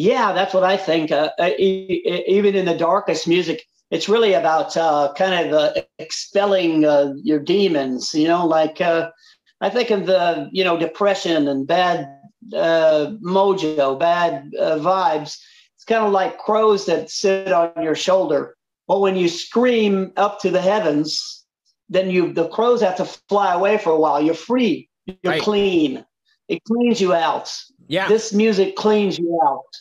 Yeah, 0.02 0.34
that's 0.34 0.54
what 0.54 0.64
I 0.64 0.78
think. 0.78 1.12
Uh, 1.12 1.30
uh 1.40 1.52
even 1.58 2.56
in 2.56 2.66
the 2.66 2.78
darkest 2.78 3.28
music, 3.28 3.64
it's 3.90 4.10
really 4.10 4.34
about 4.34 4.76
uh, 4.78 5.14
kind 5.18 5.36
of 5.46 5.54
uh, 5.54 5.82
expelling 6.00 6.86
uh, 6.86 7.14
your 7.24 7.40
demons. 7.40 8.14
You 8.14 8.28
know, 8.28 8.46
like 8.46 8.82
uh, 8.82 9.12
I 9.60 9.70
think 9.70 9.92
of 9.92 10.06
the 10.06 10.50
you 10.52 10.64
know 10.64 10.78
depression 10.78 11.48
and 11.48 11.68
bad 11.68 12.08
mojo, 12.52 14.00
bad 14.00 14.52
vibes 14.60 15.38
it's 15.82 15.86
kind 15.88 16.06
of 16.06 16.12
like 16.12 16.38
crows 16.38 16.86
that 16.86 17.10
sit 17.10 17.52
on 17.52 17.72
your 17.82 17.96
shoulder. 17.96 18.56
But 18.88 19.00
when 19.00 19.16
you 19.16 19.28
scream 19.28 20.14
up 20.16 20.40
to 20.42 20.52
the 20.52 20.62
heavens, 20.62 21.44
then 21.90 22.12
you 22.12 22.34
the 22.34 22.50
crows 22.50 22.82
have 22.82 22.98
to 22.98 23.06
fly 23.06 23.56
away 23.56 23.80
for 23.80 23.90
a 23.90 24.00
while. 24.00 24.22
You're 24.22 24.36
free. 24.36 24.90
You're 25.08 25.18
right. 25.24 25.42
clean. 25.42 26.06
It 26.50 26.64
cleans 26.66 27.02
you 27.02 27.16
out. 27.16 27.52
Yeah. 27.88 28.08
This 28.08 28.32
music 28.32 28.76
cleans 28.76 29.18
you 29.18 29.40
out. 29.44 29.74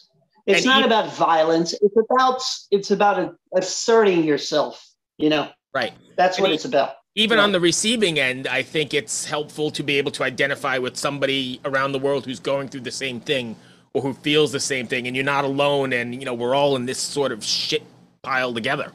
It's 0.51 0.67
and 0.67 0.67
not 0.67 0.85
about 0.85 1.15
violence. 1.15 1.75
It's 1.81 1.97
about 1.97 2.43
it's 2.71 2.91
about 2.91 3.37
asserting 3.55 4.25
yourself. 4.25 4.87
You 5.19 5.31
know. 5.31 5.49
Right. 5.75 5.93
That's 6.17 6.39
and 6.39 6.45
what 6.45 6.53
it's 6.53 6.65
about. 6.65 6.95
Even 7.15 7.39
yeah. 7.39 7.45
on 7.45 7.53
the 7.53 7.61
receiving 7.61 8.19
end, 8.19 8.47
I 8.47 8.63
think 8.63 8.95
it's 8.95 9.25
helpful 9.25 9.71
to 9.73 9.83
be 9.83 9.99
able 9.99 10.13
to 10.13 10.23
identify 10.23 10.79
with 10.79 10.97
somebody 10.97 11.61
around 11.65 11.93
the 11.93 11.99
world 11.99 12.25
who's 12.25 12.41
going 12.41 12.69
through 12.69 12.83
the 12.83 12.91
same 12.91 13.21
thing 13.21 13.57
or 13.95 14.03
who 14.03 14.15
feels 14.15 14.53
the 14.53 14.61
same 14.61 14.87
thing 14.87 15.07
and 15.07 15.17
you're 15.17 15.25
not 15.25 15.45
alone 15.45 15.93
and 15.93 16.15
you 16.15 16.25
know 16.25 16.35
we're 16.35 16.55
all 16.55 16.77
in 16.77 16.87
this 16.87 16.99
sort 16.99 17.33
of 17.33 17.45
shit 17.45 17.83
pile 18.23 18.55
together 18.55 18.93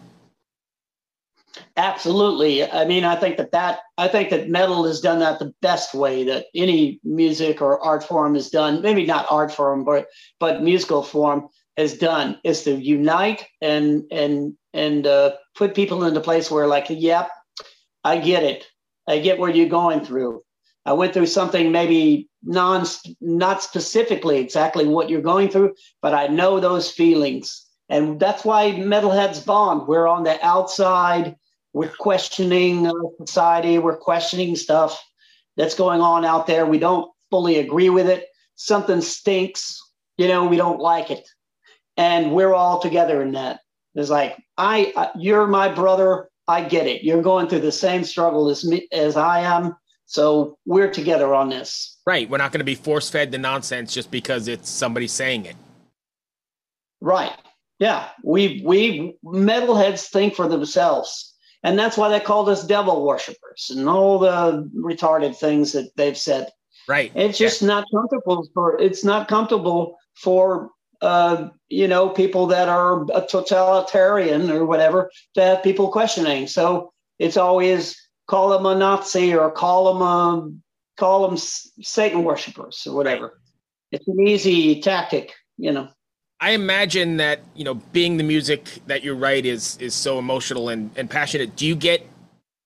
absolutely 1.77 2.69
i 2.71 2.85
mean 2.85 3.03
i 3.03 3.15
think 3.15 3.37
that 3.37 3.51
that 3.51 3.79
i 3.97 4.07
think 4.07 4.29
that 4.29 4.49
metal 4.49 4.85
has 4.85 4.99
done 4.99 5.19
that 5.19 5.39
the 5.39 5.53
best 5.61 5.93
way 5.93 6.23
that 6.23 6.45
any 6.55 6.99
music 7.03 7.61
or 7.61 7.79
art 7.79 8.03
form 8.03 8.35
has 8.35 8.49
done 8.49 8.81
maybe 8.81 9.05
not 9.05 9.25
art 9.29 9.51
form 9.51 9.83
but 9.83 10.07
but 10.39 10.63
musical 10.63 11.03
form 11.03 11.47
has 11.77 11.97
done 11.97 12.39
is 12.43 12.63
to 12.63 12.75
unite 12.75 13.45
and 13.61 14.03
and 14.11 14.53
and 14.73 15.07
uh, 15.07 15.31
put 15.55 15.75
people 15.75 16.03
into 16.03 16.19
place 16.19 16.51
where 16.51 16.67
like 16.67 16.85
yep 16.89 17.29
i 18.03 18.17
get 18.17 18.43
it 18.43 18.65
i 19.07 19.19
get 19.19 19.39
where 19.39 19.49
you're 19.49 19.69
going 19.69 20.03
through 20.03 20.41
i 20.85 20.93
went 20.93 21.13
through 21.13 21.25
something 21.25 21.71
maybe 21.71 22.29
non 22.45 22.85
not 23.19 23.63
specifically 23.63 24.37
exactly 24.37 24.87
what 24.87 25.09
you're 25.09 25.21
going 25.21 25.49
through, 25.49 25.73
but 26.01 26.13
I 26.13 26.27
know 26.27 26.59
those 26.59 26.91
feelings. 26.91 27.65
And 27.89 28.19
that's 28.19 28.45
why 28.45 28.71
metalheads 28.71 29.45
bond. 29.45 29.87
We're 29.87 30.07
on 30.07 30.23
the 30.23 30.43
outside. 30.45 31.35
We're 31.75 31.89
questioning 31.89 32.87
uh, 32.87 32.93
society. 33.19 33.79
We're 33.79 33.97
questioning 33.97 34.55
stuff 34.55 34.97
that's 35.57 35.75
going 35.75 35.99
on 35.99 36.23
out 36.23 36.47
there. 36.47 36.65
We 36.65 36.79
don't 36.79 37.11
fully 37.29 37.57
agree 37.57 37.89
with 37.89 38.07
it. 38.07 38.27
Something 38.55 39.01
stinks. 39.01 39.81
You 40.17 40.29
know, 40.29 40.45
we 40.45 40.55
don't 40.55 40.79
like 40.79 41.11
it, 41.11 41.27
and 41.97 42.31
we're 42.31 42.53
all 42.53 42.79
together 42.79 43.21
in 43.21 43.33
that. 43.33 43.59
It's 43.93 44.09
like 44.09 44.37
I, 44.57 44.93
I 44.95 45.09
you're 45.19 45.47
my 45.47 45.67
brother. 45.67 46.29
I 46.47 46.63
get 46.63 46.87
it. 46.87 47.03
You're 47.03 47.21
going 47.21 47.49
through 47.49 47.59
the 47.59 47.73
same 47.73 48.05
struggle 48.05 48.49
as 48.49 48.63
me 48.63 48.87
as 48.93 49.17
I 49.17 49.41
am. 49.41 49.75
So 50.05 50.57
we're 50.65 50.91
together 50.91 51.35
on 51.35 51.49
this. 51.49 51.99
Right. 52.07 52.29
We're 52.29 52.37
not 52.37 52.53
going 52.53 52.59
to 52.59 52.63
be 52.63 52.75
force 52.75 53.09
fed 53.09 53.33
the 53.33 53.37
nonsense 53.37 53.93
just 53.93 54.11
because 54.11 54.47
it's 54.47 54.69
somebody 54.69 55.07
saying 55.07 55.45
it. 55.45 55.57
Right. 57.01 57.33
Yeah. 57.79 58.07
We 58.23 58.61
we 58.63 59.17
metalheads 59.25 60.07
think 60.07 60.35
for 60.35 60.47
themselves. 60.47 61.33
And 61.65 61.79
that's 61.79 61.97
why 61.97 62.09
they 62.09 62.19
called 62.19 62.47
us 62.47 62.65
devil 62.65 63.03
worshippers 63.03 63.71
and 63.71 63.89
all 63.89 64.19
the 64.19 64.69
retarded 64.77 65.35
things 65.35 65.71
that 65.71 65.89
they've 65.95 66.17
said. 66.17 66.51
Right. 66.87 67.11
It's 67.15 67.39
just 67.39 67.63
yeah. 67.63 67.69
not 67.69 67.85
comfortable 67.91 68.47
for 68.53 68.79
it's 68.79 69.03
not 69.03 69.27
comfortable 69.27 69.97
for 70.13 70.69
uh, 71.01 71.49
you 71.67 71.87
know, 71.87 72.07
people 72.07 72.45
that 72.47 72.69
are 72.69 73.03
a 73.15 73.25
totalitarian 73.27 74.51
or 74.51 74.63
whatever 74.65 75.09
to 75.33 75.41
have 75.41 75.63
people 75.63 75.89
questioning. 75.89 76.45
So 76.45 76.93
it's 77.17 77.35
always 77.35 77.99
call 78.27 78.49
them 78.49 78.67
a 78.67 78.75
Nazi 78.75 79.33
or 79.33 79.49
call 79.49 79.91
them 79.91 80.01
a 80.03 80.51
call 80.97 81.27
them 81.27 81.37
Satan 81.37 82.23
worshippers 82.23 82.85
or 82.87 82.95
whatever. 82.95 83.41
It's 83.91 84.07
an 84.07 84.19
easy 84.27 84.81
tactic, 84.81 85.33
you 85.57 85.71
know. 85.71 85.89
I 86.45 86.51
imagine 86.51 87.17
that 87.17 87.39
you 87.55 87.63
know, 87.63 87.73
being 87.91 88.17
the 88.17 88.23
music 88.23 88.69
that 88.85 89.03
you 89.03 89.15
write 89.15 89.47
is 89.47 89.77
is 89.77 89.95
so 89.95 90.19
emotional 90.19 90.69
and, 90.69 90.91
and 90.95 91.09
passionate. 91.09 91.55
Do 91.55 91.65
you 91.65 91.75
get 91.75 92.05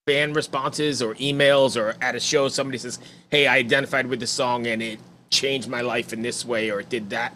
fan 0.06 0.34
responses 0.34 1.02
or 1.02 1.16
emails 1.16 1.80
or 1.80 1.96
at 2.02 2.14
a 2.14 2.20
show 2.20 2.50
somebody 2.50 2.78
says, 2.78 3.00
"Hey, 3.30 3.48
I 3.48 3.56
identified 3.56 4.08
with 4.08 4.20
the 4.20 4.28
song 4.28 4.68
and 4.68 4.82
it 4.82 5.00
changed 5.30 5.70
my 5.70 5.80
life 5.80 6.12
in 6.12 6.22
this 6.22 6.44
way 6.44 6.70
or 6.70 6.82
it 6.82 6.90
did 6.90 7.10
that"? 7.12 7.34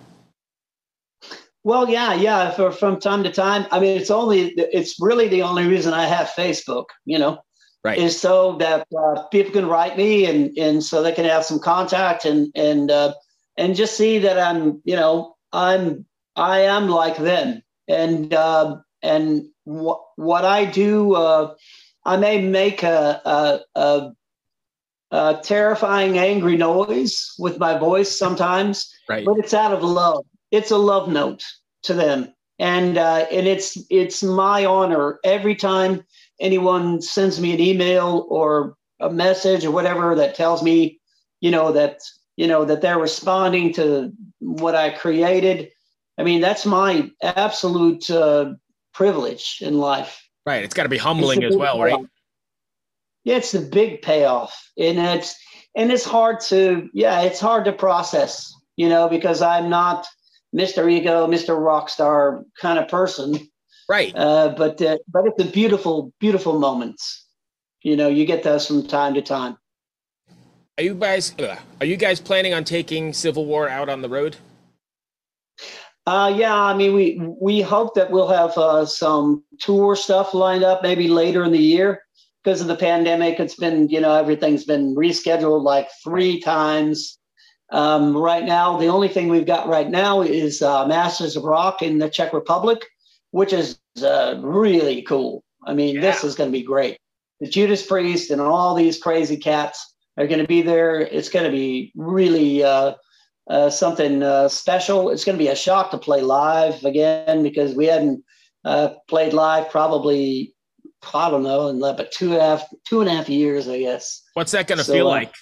Well, 1.64 1.88
yeah, 1.88 2.14
yeah. 2.14 2.52
For, 2.52 2.74
from 2.74 3.00
time 3.00 3.24
to 3.24 3.32
time, 3.32 3.66
I 3.72 3.80
mean, 3.80 3.98
it's 3.98 4.12
only 4.12 4.50
it's 4.58 5.00
really 5.00 5.30
the 5.30 5.44
only 5.44 5.66
reason 5.66 5.94
I 5.94 6.08
have 6.08 6.28
Facebook. 6.28 6.88
You 7.06 7.20
know, 7.20 7.42
right. 7.86 7.98
is 7.98 8.20
so 8.20 8.58
that 8.58 8.86
uh, 8.94 9.24
people 9.28 9.54
can 9.54 9.70
write 9.70 9.96
me 9.96 10.26
and 10.26 10.52
and 10.58 10.84
so 10.84 11.02
they 11.02 11.14
can 11.14 11.24
have 11.24 11.46
some 11.46 11.60
contact 11.60 12.26
and 12.26 12.52
and 12.54 12.92
uh, 12.92 13.14
and 13.58 13.78
just 13.78 13.96
see 13.96 14.20
that 14.20 14.38
I'm 14.38 14.82
you 14.84 14.98
know 14.98 15.38
I'm 15.54 16.06
I 16.36 16.62
am 16.62 16.90
like 16.90 17.18
them 17.18 17.62
and 17.88 18.34
uh, 18.34 18.78
and 19.02 19.46
what 19.64 20.02
what 20.16 20.46
I 20.46 20.66
do 20.66 21.14
uh, 21.16 21.56
I 22.06 22.18
may 22.18 22.42
make 22.42 22.84
a, 22.84 23.22
a, 23.26 23.60
a, 23.76 24.12
a 25.12 25.40
terrifying 25.44 26.18
angry 26.18 26.58
noise 26.58 27.34
with 27.40 27.60
my 27.60 27.78
voice 27.78 28.18
sometimes 28.18 28.94
right. 29.08 29.26
but 29.26 29.38
it's 29.38 29.54
out 29.54 29.74
of 29.74 29.84
love 29.84 30.26
it's 30.52 30.72
a 30.72 30.78
love 30.78 31.08
note 31.08 31.44
to 31.84 31.94
them 31.94 32.34
and 32.60 32.98
uh, 32.98 33.26
and 33.32 33.48
it's 33.48 33.78
it's 33.90 34.24
my 34.24 34.66
honor 34.66 35.20
every 35.24 35.56
time 35.56 36.04
anyone 36.40 37.02
sends 37.02 37.40
me 37.40 37.54
an 37.54 37.60
email 37.60 38.26
or 38.30 38.76
a 39.00 39.10
message 39.10 39.66
or 39.66 39.72
whatever 39.72 40.16
that 40.16 40.36
tells 40.36 40.64
me, 40.64 41.00
you 41.42 41.52
know, 41.52 41.72
that 41.72 42.02
you 42.36 42.48
know 42.48 42.66
that 42.66 42.82
they're 42.82 43.00
responding 43.00 43.74
to 43.74 44.12
what 44.40 44.76
I 44.76 44.92
created. 44.92 45.70
I 46.18 46.24
mean, 46.24 46.42
that's 46.42 46.66
my 46.66 47.10
absolute 47.22 48.10
uh, 48.10 48.54
privilege 48.94 49.60
in 49.62 49.78
life. 49.78 50.22
Right. 50.46 50.64
It's 50.64 50.74
got 50.74 50.84
to 50.84 50.90
be 50.90 50.98
humbling 50.98 51.44
as 51.44 51.56
well, 51.56 51.78
payoff. 51.78 52.00
right? 52.00 52.10
Yeah, 53.24 53.38
it's 53.38 53.52
the 53.52 53.62
big 53.62 54.02
payoff, 54.02 54.54
and 54.78 55.00
it's 55.00 55.36
and 55.76 55.92
it's 55.92 56.04
hard 56.04 56.42
to 56.42 56.90
yeah, 56.94 57.22
it's 57.22 57.40
hard 57.40 57.64
to 57.66 57.72
process, 57.72 58.54
you 58.76 58.90
know, 58.90 59.08
because 59.08 59.42
I'm 59.42 59.70
not 59.70 60.06
Mr. 60.54 60.92
Ego, 60.92 61.26
Mr. 61.28 61.58
Rockstar 61.58 62.44
kind 62.60 62.78
of 62.78 62.90
person. 62.90 63.40
Right. 63.90 64.14
Uh, 64.16 64.50
but 64.58 64.82
uh, 64.82 64.98
but 65.08 65.26
it's 65.26 65.42
a 65.42 65.52
beautiful, 65.52 66.14
beautiful 66.20 66.60
moments. 66.60 67.26
You 67.82 67.96
know, 67.96 68.08
you 68.08 68.26
get 68.26 68.44
those 68.44 68.68
from 68.68 68.86
time 68.88 69.14
to 69.14 69.22
time. 69.22 69.58
Are 70.78 70.84
you 70.84 70.96
guys 70.96 71.36
are 71.80 71.86
you 71.86 71.98
guys 71.98 72.20
planning 72.20 72.54
on 72.54 72.64
taking 72.64 73.14
Civil 73.14 73.46
War 73.46 73.70
out 73.70 73.90
on 73.90 74.02
the 74.02 74.10
road? 74.10 74.38
Uh, 76.06 76.34
yeah, 76.36 76.56
I 76.56 76.74
mean, 76.76 76.94
we 76.94 77.22
we 77.40 77.62
hope 77.62 77.96
that 77.96 78.12
we'll 78.12 78.28
have 78.28 78.58
uh, 78.58 78.86
some 78.86 79.44
tour 79.60 79.96
stuff 79.96 80.34
lined 80.34 80.64
up 80.64 80.84
maybe 80.84 81.08
later 81.08 81.44
in 81.44 81.52
the 81.52 81.58
year. 81.60 82.02
because 82.44 82.62
of 82.62 82.68
the 82.68 82.76
pandemic, 82.76 83.40
it's 83.40 83.56
been, 83.56 83.88
you 83.90 84.02
know, 84.02 84.16
everything's 84.16 84.66
been 84.66 84.96
rescheduled 84.96 85.64
like 85.64 85.88
three 86.04 86.40
times. 86.42 87.18
Um, 87.72 88.16
right 88.16 88.44
now, 88.44 88.78
the 88.78 88.88
only 88.88 89.08
thing 89.08 89.30
we've 89.30 89.46
got 89.46 89.68
right 89.68 89.90
now 89.90 90.22
is 90.22 90.62
uh, 90.62 90.86
Masters 90.86 91.36
of 91.36 91.44
Rock 91.44 91.82
in 91.82 92.00
the 92.00 92.10
Czech 92.10 92.34
Republic, 92.34 92.86
which 93.32 93.54
is 93.54 93.80
uh, 94.04 94.40
really 94.44 95.02
cool. 95.04 95.44
I 95.66 95.74
mean, 95.74 95.96
yeah. 95.96 96.02
this 96.02 96.24
is 96.24 96.36
going 96.36 96.52
to 96.52 96.58
be 96.58 96.64
great. 96.64 96.98
The 97.40 97.48
Judas 97.48 97.86
Priest 97.86 98.30
and 98.30 98.42
all 98.42 98.76
these 98.76 99.00
crazy 99.00 99.38
cats 99.38 99.96
are 100.18 100.28
going 100.28 100.42
to 100.42 100.48
be 100.48 100.62
there. 100.62 101.00
It's 101.00 101.30
going 101.30 101.46
to 101.46 101.52
be 101.52 101.92
really 101.96 102.64
uh, 102.64 102.94
uh, 103.48 103.70
something 103.70 104.24
uh, 104.24 104.48
special. 104.48 105.10
It's 105.10 105.26
going 105.26 105.38
to 105.38 105.44
be 105.44 105.50
a 105.50 105.56
shock 105.56 105.92
to 105.92 105.98
play 105.98 106.22
live 106.22 106.84
again 106.84 107.44
because 107.44 107.76
we 107.76 107.86
hadn't 107.86 108.24
uh, 108.66 108.90
played 109.08 109.34
live 109.34 109.70
probably 109.70 110.54
I 111.14 111.30
don't 111.30 111.44
know 111.44 111.68
in 111.68 111.80
but 111.80 112.12
two 112.12 112.32
and 112.32 112.42
a 112.42 112.42
half 112.42 112.66
two 112.88 113.02
and 113.02 113.10
a 113.10 113.14
half 113.14 113.28
years, 113.28 113.68
I 113.68 113.80
guess. 113.80 114.22
What's 114.36 114.54
that 114.54 114.68
going 114.68 114.78
to 114.78 114.84
so, 114.84 114.94
feel 114.94 115.08
uh, 115.08 115.12
like? 115.12 115.34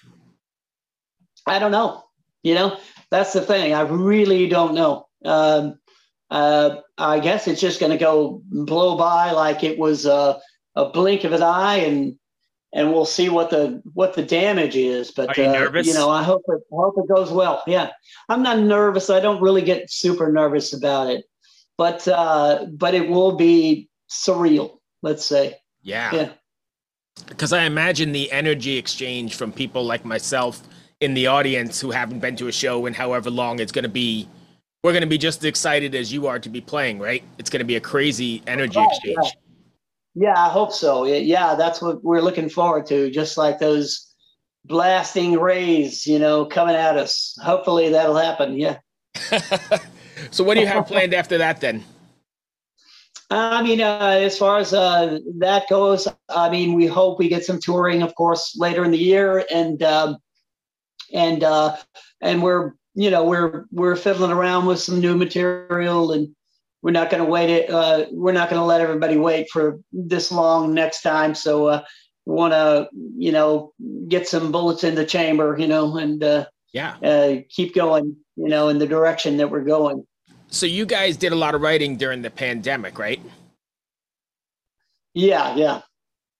I 1.46 1.60
don't 1.60 1.72
know. 1.72 2.04
You 2.44 2.56
know, 2.56 2.78
that's 3.12 3.34
the 3.34 3.42
thing. 3.42 3.74
I 3.74 3.82
really 3.82 4.48
don't 4.48 4.74
know. 4.74 5.08
Um, 5.24 5.78
uh, 6.32 6.78
I 6.98 7.20
guess 7.20 7.48
it's 7.48 7.62
just 7.62 7.80
going 7.80 7.92
to 7.92 7.98
go 7.98 8.42
blow 8.50 8.98
by 8.98 9.32
like 9.32 9.64
it 9.64 9.78
was 9.78 10.06
a 10.08 10.40
blink 10.94 11.24
of 11.24 11.34
an 11.34 11.44
eye, 11.44 11.78
and 11.78 12.16
and 12.74 12.92
we'll 12.92 13.06
see 13.06 13.30
what 13.30 13.50
the 13.50 13.82
what 13.94 14.14
the 14.14 14.24
damage 14.24 14.76
is. 14.76 15.12
But 15.12 15.36
you, 15.38 15.44
uh, 15.44 15.72
you 15.84 15.94
know, 15.94 16.10
I 16.10 16.24
hope 16.24 16.44
it 16.48 16.62
I 16.72 16.76
hope 16.76 16.96
it 16.98 17.14
goes 17.14 17.32
well. 17.32 17.64
Yeah, 17.68 17.90
I'm 18.30 18.44
not 18.44 18.60
nervous. 18.60 19.10
I 19.10 19.20
don't 19.20 19.42
really 19.42 19.62
get 19.62 19.92
super 19.92 20.32
nervous 20.32 20.74
about 20.74 21.10
it, 21.10 21.26
but 21.78 22.08
uh, 22.08 22.66
but 22.72 22.94
it 22.94 23.10
will 23.10 23.36
be 23.36 23.90
surreal. 24.10 24.78
Let's 25.02 25.26
say. 25.26 25.58
Yeah. 25.82 26.14
Yeah. 26.14 26.30
Because 27.28 27.54
I 27.54 27.64
imagine 27.64 28.12
the 28.12 28.32
energy 28.32 28.78
exchange 28.78 29.36
from 29.36 29.52
people 29.52 29.84
like 29.84 30.06
myself 30.06 30.62
in 31.02 31.14
the 31.14 31.28
audience 31.28 31.82
who 31.82 31.92
haven't 31.92 32.20
been 32.20 32.36
to 32.38 32.48
a 32.48 32.52
show 32.52 32.86
in 32.86 32.94
however 32.94 33.30
long 33.30 33.60
it's 33.60 33.72
going 33.72 33.84
to 33.84 33.90
be. 33.90 34.28
We're 34.84 34.94
going 34.94 35.02
to 35.02 35.08
be 35.08 35.20
just 35.20 35.40
as 35.40 35.46
excited 35.46 35.94
as 35.94 36.12
you 36.12 36.26
are 36.26 36.40
to 36.40 36.50
be 36.50 36.60
playing, 36.60 36.98
right? 36.98 37.24
It's 37.38 37.52
going 37.52 37.60
to 37.60 37.66
be 37.66 37.76
a 37.76 37.82
crazy 37.82 38.42
energy 38.48 38.80
oh, 38.80 38.88
exchange. 38.88 39.18
Yeah. 39.22 39.41
Yeah, 40.14 40.38
I 40.38 40.50
hope 40.50 40.74
so. 40.74 41.06
Yeah, 41.06 41.56
that's 41.56 41.82
what 41.82 42.04
we're 42.04 42.22
looking 42.22 42.50
forward 42.50 42.86
to. 42.88 43.10
Just 43.10 43.38
like 43.38 43.60
those 43.60 44.14
blasting 44.66 45.40
rays, 45.40 46.06
you 46.06 46.20
know, 46.20 46.46
coming 46.46 46.76
at 46.76 46.98
us. 46.98 47.38
Hopefully 47.42 47.90
that'll 47.90 48.18
happen. 48.18 48.58
Yeah. 48.58 48.80
so, 50.32 50.44
what 50.44 50.56
do 50.56 50.62
you 50.62 50.68
have 50.68 50.88
planned 50.88 51.14
after 51.14 51.38
that 51.38 51.62
then? 51.62 51.84
I 53.30 53.64
mean, 53.64 53.80
uh, 53.80 54.20
as 54.22 54.38
far 54.38 54.60
as 54.60 54.74
uh, 54.74 55.20
that 55.40 55.70
goes, 55.70 56.08
I 56.28 56.50
mean, 56.50 56.74
we 56.74 56.86
hope 56.86 57.18
we 57.18 57.30
get 57.30 57.46
some 57.46 57.62
touring, 57.62 58.02
of 58.02 58.14
course, 58.16 58.58
later 58.58 58.84
in 58.84 58.92
the 58.92 58.98
year, 58.98 59.46
and 59.50 59.82
um, 59.84 60.18
and 61.14 61.44
uh, 61.44 61.78
and 62.20 62.44
we're 62.44 62.74
you 62.94 63.10
know 63.10 63.24
we're 63.24 63.66
we're 63.72 63.96
fiddling 63.96 64.32
around 64.32 64.66
with 64.66 64.82
some 64.82 65.00
new 65.00 65.16
material 65.16 66.12
and 66.12 66.36
we're 66.82 66.92
not 66.92 67.10
going 67.10 67.24
to 67.24 67.30
wait 67.30 67.50
it. 67.50 67.70
Uh, 67.70 68.06
we're 68.12 68.32
not 68.32 68.50
going 68.50 68.60
to 68.60 68.66
let 68.66 68.82
everybody 68.82 69.18
wait 69.18 69.50
for 69.50 69.80
this 69.92 70.32
long 70.32 70.74
next 70.74 71.02
time. 71.02 71.36
So 71.36 71.68
uh, 71.68 71.84
we 72.26 72.36
want 72.36 72.54
to, 72.54 72.90
you 73.18 73.32
know, 73.32 73.74
get 74.08 74.28
some 74.28 74.52
bullets 74.52 74.84
in 74.84 74.96
the 74.96 75.06
chamber, 75.06 75.56
you 75.58 75.68
know, 75.68 75.98
and 75.98 76.24
uh, 76.24 76.46
yeah, 76.74 76.96
uh, 77.04 77.38
keep 77.50 77.76
going, 77.76 78.16
you 78.36 78.48
know, 78.48 78.70
in 78.70 78.80
the 78.80 78.88
direction 78.88 79.38
that 79.38 79.50
we're 79.50 79.64
going. 79.64 80.06
So 80.48 80.66
you 80.66 80.86
guys 80.86 81.18
did 81.18 81.32
a 81.32 81.36
lot 81.36 81.56
of 81.56 81.62
writing 81.62 81.98
during 81.98 82.22
the 82.22 82.30
pandemic, 82.30 83.00
right? 83.00 83.22
Yeah, 85.14 85.56
yeah. 85.56 85.82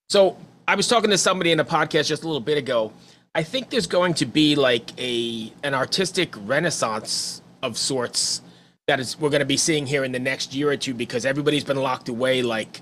So 0.10 0.38
I 0.68 0.76
was 0.76 0.88
talking 0.88 1.10
to 1.10 1.18
somebody 1.18 1.52
in 1.52 1.60
a 1.60 1.66
podcast 1.66 2.08
just 2.08 2.24
a 2.24 2.26
little 2.26 2.42
bit 2.42 2.58
ago. 2.58 2.92
I 3.34 3.44
think 3.44 3.70
there's 3.70 3.88
going 3.88 4.14
to 4.16 4.26
be 4.26 4.56
like 4.56 4.92
a 5.00 5.54
an 5.64 5.74
artistic 5.74 6.34
renaissance 6.38 7.42
of 7.62 7.78
sorts 7.78 8.42
that 8.88 9.00
is 9.00 9.20
we're 9.20 9.30
going 9.30 9.40
to 9.40 9.46
be 9.46 9.58
seeing 9.58 9.86
here 9.86 10.04
in 10.04 10.12
the 10.12 10.20
next 10.20 10.54
year 10.54 10.70
or 10.70 10.78
two 10.78 10.94
because 10.94 11.26
everybody's 11.26 11.64
been 11.64 11.78
locked 11.78 12.10
away 12.10 12.42
like 12.42 12.82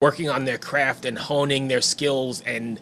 working 0.00 0.28
on 0.28 0.44
their 0.44 0.58
craft 0.58 1.04
and 1.04 1.18
honing 1.18 1.68
their 1.68 1.80
skills 1.80 2.40
and 2.42 2.80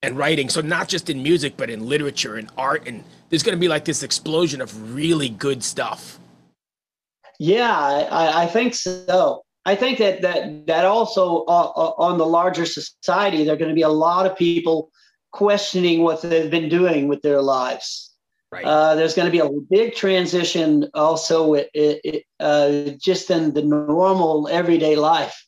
and 0.00 0.16
writing. 0.16 0.48
So 0.48 0.60
not 0.60 0.88
just 0.88 1.10
in 1.10 1.22
music 1.22 1.56
but 1.56 1.70
in 1.70 1.86
literature 1.86 2.36
and 2.36 2.50
art 2.56 2.86
and 2.86 3.04
there's 3.30 3.42
going 3.42 3.56
to 3.56 3.60
be 3.60 3.68
like 3.68 3.84
this 3.84 4.02
explosion 4.02 4.60
of 4.60 4.94
really 4.94 5.28
good 5.28 5.62
stuff. 5.62 6.18
Yeah 7.38 7.76
i, 8.10 8.44
I 8.44 8.46
think 8.46 8.74
so. 8.74 9.42
I 9.64 9.74
think 9.74 9.98
that 9.98 10.22
that 10.22 10.66
that 10.66 10.84
also 10.84 11.44
uh, 11.44 11.72
uh 11.76 11.92
on 11.98 12.18
the 12.18 12.26
larger 12.26 12.66
society 12.66 13.44
there 13.44 13.54
are 13.54 13.58
going 13.58 13.68
to 13.68 13.74
be 13.74 13.82
a 13.82 13.88
lot 13.88 14.26
of 14.26 14.36
people 14.36 14.90
questioning 15.30 16.02
what 16.02 16.22
they've 16.22 16.50
been 16.50 16.68
doing 16.68 17.06
with 17.06 17.20
their 17.22 17.42
lives 17.42 18.07
Right. 18.50 18.64
Uh, 18.64 18.94
there's 18.94 19.14
going 19.14 19.26
to 19.26 19.32
be 19.32 19.40
a 19.40 19.50
big 19.70 19.94
transition 19.94 20.88
also 20.94 21.54
it, 21.54 21.70
it, 21.74 22.24
uh, 22.40 22.92
just 22.98 23.30
in 23.30 23.52
the 23.52 23.62
normal 23.62 24.48
everyday 24.48 24.96
life. 24.96 25.44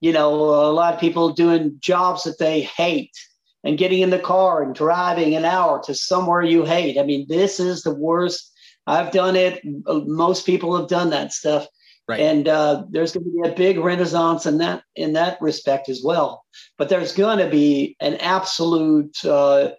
You 0.00 0.12
know, 0.12 0.34
a 0.34 0.72
lot 0.72 0.92
of 0.92 1.00
people 1.00 1.32
doing 1.32 1.76
jobs 1.80 2.24
that 2.24 2.38
they 2.38 2.62
hate 2.62 3.16
and 3.64 3.78
getting 3.78 4.00
in 4.00 4.10
the 4.10 4.18
car 4.18 4.62
and 4.62 4.74
driving 4.74 5.34
an 5.34 5.46
hour 5.46 5.82
to 5.84 5.94
somewhere 5.94 6.42
you 6.42 6.64
hate. 6.64 6.98
I 6.98 7.02
mean, 7.02 7.24
this 7.28 7.58
is 7.58 7.82
the 7.82 7.94
worst. 7.94 8.52
I've 8.86 9.10
done 9.10 9.36
it. 9.36 9.62
Most 9.64 10.44
people 10.44 10.76
have 10.76 10.88
done 10.88 11.08
that 11.10 11.32
stuff. 11.32 11.66
Right. 12.06 12.20
And 12.20 12.46
uh, 12.46 12.84
there's 12.90 13.12
going 13.14 13.24
to 13.24 13.42
be 13.42 13.48
a 13.48 13.54
big 13.54 13.78
renaissance 13.78 14.44
in 14.44 14.58
that 14.58 14.82
in 14.94 15.14
that 15.14 15.40
respect 15.40 15.88
as 15.88 16.02
well. 16.04 16.44
But 16.76 16.90
there's 16.90 17.14
going 17.14 17.38
to 17.38 17.48
be 17.48 17.96
an 18.00 18.16
absolute 18.16 19.24
uh, 19.24 19.70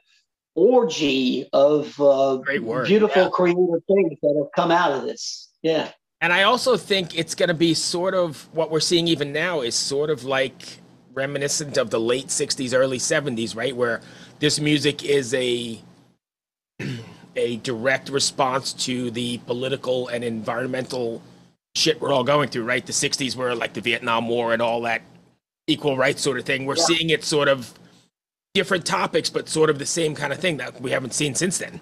orgy 0.56 1.48
of 1.54 2.00
uh, 2.00 2.38
beautiful 2.86 3.24
yeah. 3.24 3.30
creative 3.30 3.84
things 3.88 4.20
that 4.22 4.36
have 4.38 4.52
come 4.56 4.72
out 4.72 4.92
of 4.92 5.04
this. 5.04 5.50
Yeah. 5.62 5.92
And 6.22 6.32
I 6.34 6.44
also 6.44 6.78
think 6.78 7.18
it's 7.18 7.36
going 7.36 7.50
to 7.50 7.54
be 7.56 7.74
sort 7.74 8.16
of 8.16 8.48
what 8.54 8.72
we're 8.72 8.80
seeing 8.80 9.08
even 9.08 9.32
now 9.32 9.62
is 9.62 9.76
sort 9.76 10.10
of 10.10 10.24
like 10.24 10.80
reminiscent 11.14 11.78
of 11.78 11.90
the 11.90 12.00
late 12.00 12.28
60s, 12.28 12.74
early 12.74 12.98
70s, 12.98 13.56
right? 13.56 13.76
Where 13.76 14.02
this 14.40 14.60
music 14.60 15.04
is 15.04 15.34
a 15.34 15.80
a 17.36 17.58
direct 17.58 18.10
response 18.10 18.72
to 18.74 19.12
the 19.12 19.38
political 19.40 20.08
and 20.08 20.24
environmental 20.24 21.22
shit 21.76 22.00
we're 22.00 22.14
all 22.14 22.24
going 22.24 22.50
through, 22.50 22.64
right? 22.64 22.86
The 22.86 22.94
60s 22.94 23.36
were 23.36 23.54
like 23.54 23.74
the 23.74 23.82
Vietnam 23.82 24.30
War 24.30 24.54
and 24.54 24.62
all 24.62 24.82
that 24.82 25.02
equal 25.68 25.98
rights 25.98 26.22
sort 26.22 26.40
of 26.40 26.46
thing. 26.46 26.66
We're 26.66 26.78
yeah. 26.78 26.86
seeing 26.86 27.10
it 27.10 27.24
sort 27.24 27.50
of 27.50 27.74
different 28.56 28.86
topics, 28.86 29.30
but 29.30 29.48
sort 29.48 29.70
of 29.70 29.78
the 29.78 29.86
same 29.86 30.16
kind 30.16 30.34
of 30.34 30.40
thing 30.40 30.58
that 30.58 30.82
we 30.82 30.90
haven't 30.90 31.14
seen 31.14 31.36
since 31.36 31.60
then. 31.60 31.80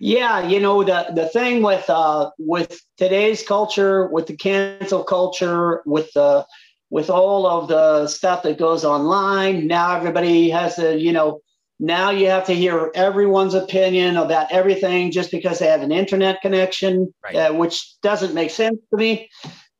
Yeah, 0.00 0.48
you 0.48 0.60
know 0.60 0.82
the 0.82 1.12
the 1.14 1.28
thing 1.28 1.62
with 1.62 1.88
uh, 1.88 2.30
with 2.38 2.80
today's 2.96 3.46
culture, 3.46 4.08
with 4.08 4.26
the 4.26 4.36
cancel 4.36 5.04
culture, 5.04 5.82
with 5.84 6.12
the 6.14 6.46
with 6.88 7.10
all 7.10 7.46
of 7.46 7.68
the 7.68 8.08
stuff 8.08 8.42
that 8.42 8.58
goes 8.58 8.84
online. 8.84 9.66
Now 9.66 9.96
everybody 9.96 10.50
has 10.50 10.76
to, 10.76 10.98
you 10.98 11.12
know, 11.12 11.40
now 11.78 12.10
you 12.10 12.26
have 12.28 12.46
to 12.46 12.54
hear 12.54 12.90
everyone's 12.94 13.54
opinion 13.54 14.16
about 14.16 14.50
everything 14.50 15.12
just 15.12 15.30
because 15.30 15.60
they 15.60 15.66
have 15.66 15.82
an 15.82 15.92
internet 15.92 16.40
connection, 16.40 17.14
right. 17.22 17.36
uh, 17.36 17.52
which 17.52 18.00
doesn't 18.02 18.34
make 18.34 18.50
sense 18.50 18.78
to 18.90 18.96
me. 18.96 19.30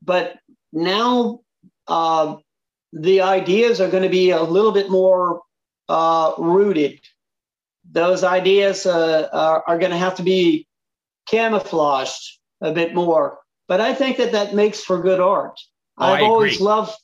But 0.02 0.38
now 0.72 1.40
uh, 1.88 2.36
the 2.92 3.20
ideas 3.20 3.80
are 3.80 3.90
going 3.90 4.02
to 4.02 4.08
be 4.08 4.30
a 4.30 4.42
little 4.42 4.72
bit 4.72 4.90
more 4.90 5.42
uh, 5.88 6.32
rooted. 6.38 7.00
Those 7.90 8.24
ideas 8.24 8.86
uh, 8.86 9.28
are, 9.32 9.64
are 9.66 9.78
going 9.78 9.90
to 9.90 9.96
have 9.96 10.16
to 10.16 10.22
be 10.22 10.66
camouflaged 11.26 12.38
a 12.60 12.72
bit 12.72 12.94
more. 12.94 13.38
But 13.68 13.80
I 13.80 13.94
think 13.94 14.16
that 14.16 14.32
that 14.32 14.54
makes 14.54 14.82
for 14.82 15.00
good 15.00 15.20
art. 15.20 15.58
Oh, 15.98 16.06
I've 16.06 16.22
always 16.22 16.60
loved. 16.60 16.96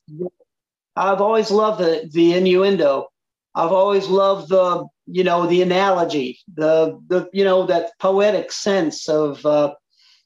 I've 0.96 1.20
always 1.20 1.50
loved 1.50 1.80
the 1.80 2.08
the 2.12 2.34
innuendo. 2.34 3.08
I've 3.54 3.72
always 3.72 4.08
loved 4.08 4.48
the 4.48 4.86
you 5.06 5.22
know 5.22 5.46
the 5.46 5.62
analogy, 5.62 6.40
the 6.52 6.98
the 7.06 7.28
you 7.32 7.44
know 7.44 7.66
that 7.66 7.92
poetic 8.00 8.50
sense 8.50 9.08
of 9.08 9.44
uh, 9.46 9.74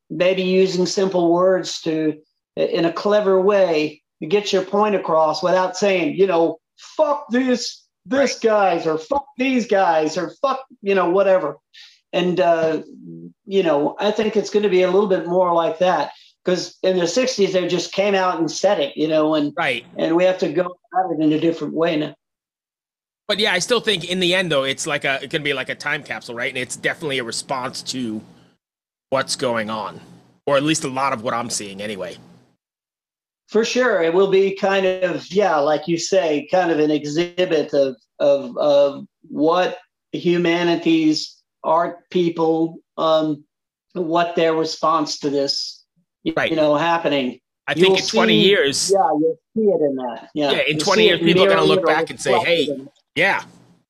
maybe 0.08 0.42
using 0.42 0.86
simple 0.86 1.32
words 1.32 1.80
to 1.82 2.20
in 2.56 2.84
a 2.84 2.92
clever 2.92 3.40
way 3.40 4.02
to 4.20 4.26
get 4.26 4.52
your 4.52 4.64
point 4.64 4.94
across 4.94 5.42
without 5.42 5.76
saying, 5.76 6.16
you 6.16 6.26
know, 6.26 6.58
fuck 6.76 7.26
this, 7.30 7.86
this 8.06 8.34
right. 8.34 8.42
guys, 8.42 8.86
or 8.86 8.98
fuck 8.98 9.26
these 9.38 9.66
guys, 9.66 10.16
or 10.16 10.30
fuck, 10.42 10.64
you 10.82 10.94
know, 10.94 11.10
whatever. 11.10 11.56
And, 12.12 12.40
uh, 12.40 12.82
you 13.46 13.62
know, 13.62 13.96
I 13.98 14.10
think 14.10 14.36
it's 14.36 14.50
going 14.50 14.64
to 14.64 14.68
be 14.68 14.82
a 14.82 14.90
little 14.90 15.08
bit 15.08 15.26
more 15.26 15.52
like 15.54 15.78
that 15.78 16.12
because 16.44 16.76
in 16.82 16.98
the 16.98 17.04
60s, 17.04 17.52
they 17.52 17.68
just 17.68 17.92
came 17.92 18.14
out 18.14 18.38
and 18.38 18.50
said 18.50 18.80
it, 18.80 18.96
you 18.96 19.08
know, 19.08 19.34
and, 19.34 19.52
right. 19.56 19.84
and 19.96 20.16
we 20.16 20.24
have 20.24 20.38
to 20.38 20.52
go 20.52 20.62
at 20.64 21.10
it 21.12 21.22
in 21.22 21.32
a 21.32 21.40
different 21.40 21.74
way 21.74 21.96
now. 21.96 22.14
But 23.28 23.38
yeah, 23.38 23.52
I 23.52 23.60
still 23.60 23.80
think 23.80 24.10
in 24.10 24.18
the 24.18 24.34
end, 24.34 24.50
though, 24.50 24.64
it's 24.64 24.88
like 24.88 25.04
a, 25.04 25.22
it 25.22 25.30
can 25.30 25.44
be 25.44 25.52
like 25.52 25.68
a 25.68 25.76
time 25.76 26.02
capsule, 26.02 26.34
right? 26.34 26.48
And 26.48 26.58
it's 26.58 26.74
definitely 26.74 27.18
a 27.18 27.24
response 27.24 27.80
to 27.84 28.20
what's 29.10 29.36
going 29.36 29.70
on, 29.70 30.00
or 30.46 30.56
at 30.56 30.64
least 30.64 30.82
a 30.82 30.88
lot 30.88 31.12
of 31.12 31.22
what 31.22 31.32
I'm 31.32 31.48
seeing 31.48 31.80
anyway. 31.80 32.16
For 33.50 33.64
sure, 33.64 34.00
it 34.02 34.14
will 34.14 34.30
be 34.30 34.54
kind 34.54 34.86
of 34.86 35.30
yeah, 35.32 35.56
like 35.56 35.88
you 35.88 35.98
say, 35.98 36.48
kind 36.50 36.70
of 36.70 36.78
an 36.78 36.90
exhibit 36.90 37.74
of 37.74 37.96
of 38.20 38.56
of 38.56 39.06
what 39.28 39.78
humanity's 40.12 41.42
art 41.64 42.08
people, 42.10 42.78
um, 42.96 43.44
what 43.94 44.36
their 44.36 44.54
response 44.54 45.18
to 45.20 45.30
this, 45.30 45.84
right. 46.36 46.50
you 46.50 46.56
know, 46.56 46.76
happening. 46.76 47.40
I 47.66 47.74
think 47.74 48.00
in 48.00 48.06
20 48.06 48.32
see, 48.32 48.48
years. 48.48 48.90
Yeah, 48.92 48.98
you'll 49.18 49.38
see 49.56 49.62
it 49.62 49.80
in 49.80 49.96
that. 49.96 50.28
Yeah, 50.34 50.50
yeah 50.52 50.62
in 50.68 50.78
20 50.78 51.04
years, 51.04 51.20
people 51.20 51.44
are 51.44 51.48
going 51.48 51.58
to 51.58 51.64
look 51.64 51.86
back 51.86 52.10
and 52.10 52.20
say, 52.20 52.36
hey, 52.40 52.68
yeah, 53.14 53.44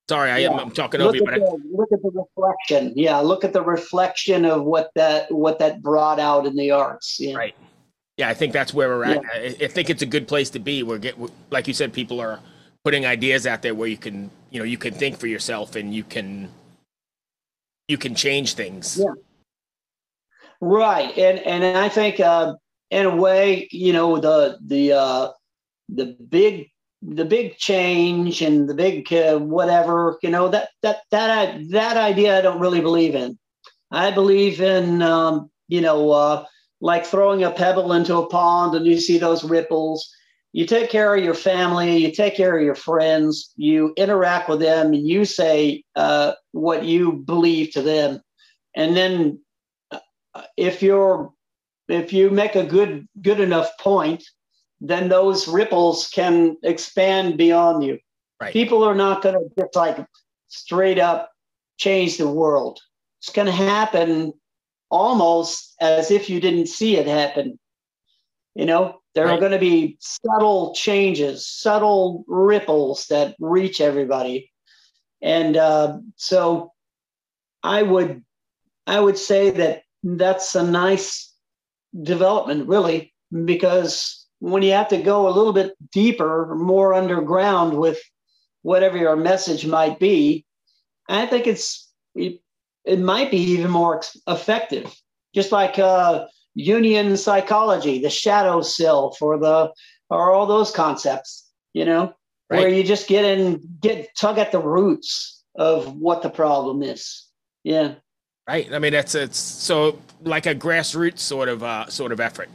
sorry, 0.09 0.31
I 0.31 0.41
am, 0.41 0.59
I'm 0.59 0.71
talking 0.71 1.01
look 1.01 1.09
over 1.09 1.17
you. 1.17 1.25
But 1.25 1.35
the, 1.35 1.47
I, 1.47 1.57
look 1.73 1.93
at 1.93 2.03
the 2.03 2.11
reflection. 2.11 2.93
Yeah, 2.97 3.19
look 3.19 3.45
at 3.45 3.53
the 3.53 3.63
reflection 3.63 4.45
of 4.45 4.65
what 4.65 4.91
that 4.97 5.33
what 5.33 5.59
that 5.61 5.83
brought 5.83 6.21
out 6.21 6.47
in 6.47 6.57
the 6.57 6.71
arts. 6.71 7.19
Yeah. 7.19 7.37
Right. 7.37 7.55
Yeah, 8.21 8.29
I 8.29 8.35
think 8.35 8.53
that's 8.53 8.75
where 8.75 8.91
we're 8.91 9.05
at. 9.05 9.23
Yeah. 9.23 9.29
I, 9.33 9.65
I 9.65 9.69
think 9.69 9.89
it's 9.89 10.03
a 10.03 10.07
good 10.07 10.29
place 10.29 10.51
to 10.51 10.59
be. 10.59 10.83
We're 10.83 10.99
get, 10.99 11.17
like 11.51 11.67
you 11.67 11.73
said, 11.73 11.91
people 11.95 12.21
are 12.21 12.39
putting 12.85 13.07
ideas 13.07 13.47
out 13.47 13.63
there 13.63 13.75
where 13.75 13.89
you 13.89 13.97
can, 13.97 14.31
you 14.51 14.59
know, 14.59 14.65
you 14.67 14.77
can 14.77 14.93
think 14.93 15.19
for 15.19 15.27
yourself 15.27 15.75
and 15.75 15.95
you 15.95 16.05
can 16.05 16.51
you 17.89 17.97
can 17.97 18.15
change 18.15 18.53
things. 18.53 18.99
Yeah. 19.01 19.15
Right. 20.61 21.17
And 21.17 21.39
and 21.39 21.79
I 21.79 21.89
think 21.89 22.21
uh, 22.21 22.57
in 22.91 23.07
a 23.07 23.17
way, 23.17 23.67
you 23.71 23.95
know, 23.95 24.19
the 24.19 24.59
the 24.67 24.93
uh, 24.93 25.29
the 25.89 26.15
big 26.29 26.69
the 27.01 27.25
big 27.25 27.57
change 27.57 28.43
and 28.43 28.69
the 28.69 28.75
big 28.75 29.11
uh, 29.15 29.39
whatever, 29.39 30.19
you 30.23 30.29
know, 30.29 30.49
that 30.49 30.69
that 30.83 30.99
that 31.11 31.71
that 31.71 31.97
idea 31.97 32.37
I 32.37 32.43
don't 32.43 32.61
really 32.61 32.83
believe 32.83 33.15
in. 33.15 33.39
I 33.91 34.11
believe 34.11 34.61
in 34.61 35.01
um, 35.01 35.51
you 35.69 35.81
know, 35.81 36.11
uh, 36.11 36.45
like 36.81 37.05
throwing 37.05 37.45
a 37.45 37.51
pebble 37.51 37.93
into 37.93 38.17
a 38.17 38.27
pond 38.27 38.75
and 38.75 38.87
you 38.87 38.99
see 38.99 39.19
those 39.19 39.45
ripples. 39.45 40.11
You 40.53 40.67
take 40.67 40.91
care 40.91 41.15
of 41.15 41.23
your 41.23 41.35
family, 41.35 41.99
you 41.99 42.11
take 42.11 42.37
care 42.37 42.57
of 42.57 42.65
your 42.65 42.75
friends, 42.75 43.53
you 43.57 43.93
interact 43.97 44.49
with 44.49 44.61
them, 44.61 44.93
and 44.93 45.07
you 45.07 45.25
say 45.25 45.85
uh, 45.95 46.33
what 46.53 46.85
you 46.85 47.13
believe 47.13 47.73
to 47.73 47.83
them. 47.83 48.21
And 48.75 48.97
then 48.97 49.41
uh, 49.93 50.01
if 50.57 50.83
you're 50.83 51.33
if 51.89 52.13
you 52.13 52.31
make 52.31 52.57
a 52.57 52.65
good 52.65 53.07
good 53.21 53.41
enough 53.41 53.71
point, 53.79 54.25
then 54.81 55.09
those 55.09 55.47
ripples 55.47 56.09
can 56.09 56.57
expand 56.63 57.37
beyond 57.37 57.85
you. 57.85 57.99
Right. 58.41 58.53
People 58.53 58.83
are 58.83 58.95
not 58.95 59.23
going 59.23 59.35
to 59.35 59.49
just 59.57 59.77
like 59.77 60.05
straight 60.49 60.99
up 60.99 61.31
change 61.79 62.17
the 62.17 62.29
world. 62.29 62.81
It's 63.21 63.31
going 63.31 63.47
to 63.47 63.53
happen 63.53 64.33
almost 64.91 65.75
as 65.81 66.11
if 66.11 66.29
you 66.29 66.41
didn't 66.41 66.67
see 66.67 66.97
it 66.97 67.07
happen. 67.07 67.59
You 68.55 68.67
know, 68.67 69.01
there 69.15 69.27
right. 69.27 69.37
are 69.37 69.41
going 69.41 69.53
to 69.53 69.59
be 69.59 69.97
subtle 70.01 70.75
changes, 70.75 71.47
subtle 71.47 72.25
ripples 72.27 73.07
that 73.07 73.37
reach 73.39 73.81
everybody. 73.81 74.51
And 75.23 75.57
uh, 75.57 75.99
so 76.17 76.73
I 77.63 77.83
would 77.83 78.25
I 78.87 78.99
would 78.99 79.19
say 79.19 79.51
that 79.51 79.83
that's 80.03 80.55
a 80.55 80.63
nice 80.63 81.33
development, 82.03 82.69
really, 82.69 83.15
because 83.45 84.27
when 84.39 84.63
you 84.63 84.73
have 84.73 84.89
to 84.89 85.03
go 85.03 85.29
a 85.29 85.37
little 85.37 85.53
bit 85.53 85.75
deeper, 85.93 86.55
more 86.57 86.95
underground 86.95 87.79
with 87.79 88.01
whatever 88.63 88.97
your 88.97 89.17
message 89.17 89.67
might 89.67 89.99
be, 89.99 90.47
I 91.09 91.27
think 91.27 91.47
it's 91.47 91.89
it, 92.85 92.99
might 92.99 93.31
be 93.31 93.39
even 93.39 93.71
more 93.71 94.03
effective. 94.27 94.95
Just 95.35 95.53
like 95.53 95.79
uh, 95.79 96.27
Jungian 96.59 97.17
psychology, 97.17 98.01
the 98.01 98.11
shadow 98.11 98.63
self, 98.63 99.21
or 99.23 99.39
the 99.39 99.73
or 100.09 100.33
all 100.33 100.47
those 100.47 100.71
concepts, 100.71 101.49
you 101.73 101.85
know, 101.85 102.13
right. 102.51 102.61
where 102.61 102.69
you 102.69 102.83
just 102.83 103.09
get 103.09 103.25
in, 103.25 103.63
get 103.81 104.09
tug 104.17 104.39
at 104.39 104.51
the 104.51 104.59
roots 104.59 105.45
of 105.55 105.97
what 105.97 106.23
the 106.23 106.31
problem 106.31 106.83
is. 106.83 107.27
Yeah. 107.63 107.95
Right. 108.49 108.73
I 108.73 108.79
mean, 108.81 108.93
that's 108.93 109.15
it's 109.15 109.39
so 109.39 109.99
like 110.23 110.47
a 110.47 110.55
grassroots 110.55 111.21
sort 111.21 111.49
of 111.49 111.63
uh, 111.63 111.89
sort 111.89 112.11
of 112.11 112.19
effort. 112.19 112.49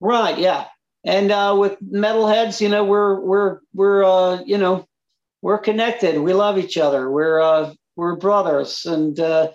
Right. 0.00 0.38
Yeah. 0.38 0.66
And 1.04 1.30
uh, 1.30 1.56
with 1.58 1.78
metalheads, 1.80 2.60
you 2.60 2.68
know, 2.68 2.84
we're 2.84 3.18
we're 3.20 3.60
we're 3.72 4.04
uh, 4.04 4.42
you 4.44 4.58
know 4.58 4.86
we're 5.40 5.58
connected. 5.58 6.18
We 6.20 6.34
love 6.34 6.58
each 6.58 6.76
other. 6.76 7.10
We're 7.10 7.40
uh, 7.40 7.72
we're 7.98 8.16
brothers, 8.16 8.86
and 8.86 9.18
uh, 9.18 9.50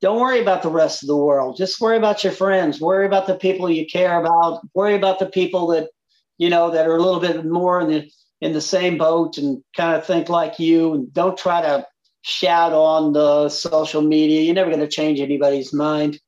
don't 0.00 0.18
worry 0.18 0.40
about 0.40 0.62
the 0.62 0.70
rest 0.70 1.02
of 1.02 1.06
the 1.06 1.16
world. 1.16 1.56
Just 1.56 1.80
worry 1.80 1.96
about 1.96 2.24
your 2.24 2.32
friends. 2.32 2.80
Worry 2.80 3.06
about 3.06 3.26
the 3.26 3.36
people 3.36 3.70
you 3.70 3.86
care 3.86 4.18
about. 4.18 4.66
Worry 4.74 4.94
about 4.94 5.18
the 5.18 5.26
people 5.26 5.68
that 5.68 5.90
you 6.38 6.48
know 6.50 6.70
that 6.70 6.88
are 6.88 6.96
a 6.96 7.02
little 7.02 7.20
bit 7.20 7.44
more 7.44 7.80
in 7.80 7.88
the 7.88 8.10
in 8.40 8.52
the 8.52 8.60
same 8.60 8.98
boat 8.98 9.38
and 9.38 9.62
kind 9.76 9.94
of 9.94 10.04
think 10.04 10.28
like 10.28 10.58
you. 10.58 10.94
And 10.94 11.12
don't 11.12 11.38
try 11.38 11.60
to 11.60 11.86
shout 12.22 12.72
on 12.72 13.12
the 13.12 13.48
social 13.50 14.02
media. 14.02 14.40
You're 14.40 14.54
never 14.54 14.70
going 14.70 14.80
to 14.80 14.88
change 14.88 15.20
anybody's 15.20 15.72
mind. 15.72 16.18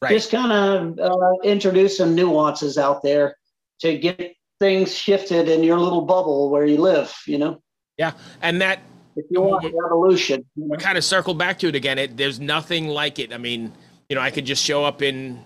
Right. 0.00 0.10
Just 0.10 0.32
kind 0.32 0.50
of 0.50 0.98
uh, 0.98 1.32
introduce 1.44 1.98
some 1.98 2.14
nuances 2.14 2.78
out 2.78 3.02
there 3.02 3.36
to 3.80 3.98
get 3.98 4.34
things 4.58 4.96
shifted 4.96 5.48
in 5.48 5.62
your 5.62 5.78
little 5.78 6.02
bubble 6.02 6.50
where 6.50 6.64
you 6.64 6.78
live. 6.78 7.14
You 7.26 7.38
know. 7.38 7.62
Yeah, 7.98 8.12
and 8.40 8.62
that 8.62 8.80
if 9.16 9.26
you 9.30 9.40
want 9.40 9.64
revolution. 9.64 10.44
You 10.56 10.68
know? 10.68 10.76
kind 10.76 10.98
of 10.98 11.04
circle 11.04 11.34
back 11.34 11.58
to 11.60 11.68
it 11.68 11.74
again. 11.74 11.98
It, 11.98 12.16
there's 12.16 12.40
nothing 12.40 12.88
like 12.88 13.18
it. 13.18 13.32
I 13.32 13.38
mean, 13.38 13.72
you 14.08 14.16
know, 14.16 14.22
I 14.22 14.30
could 14.30 14.44
just 14.44 14.64
show 14.64 14.84
up 14.84 15.02
in 15.02 15.44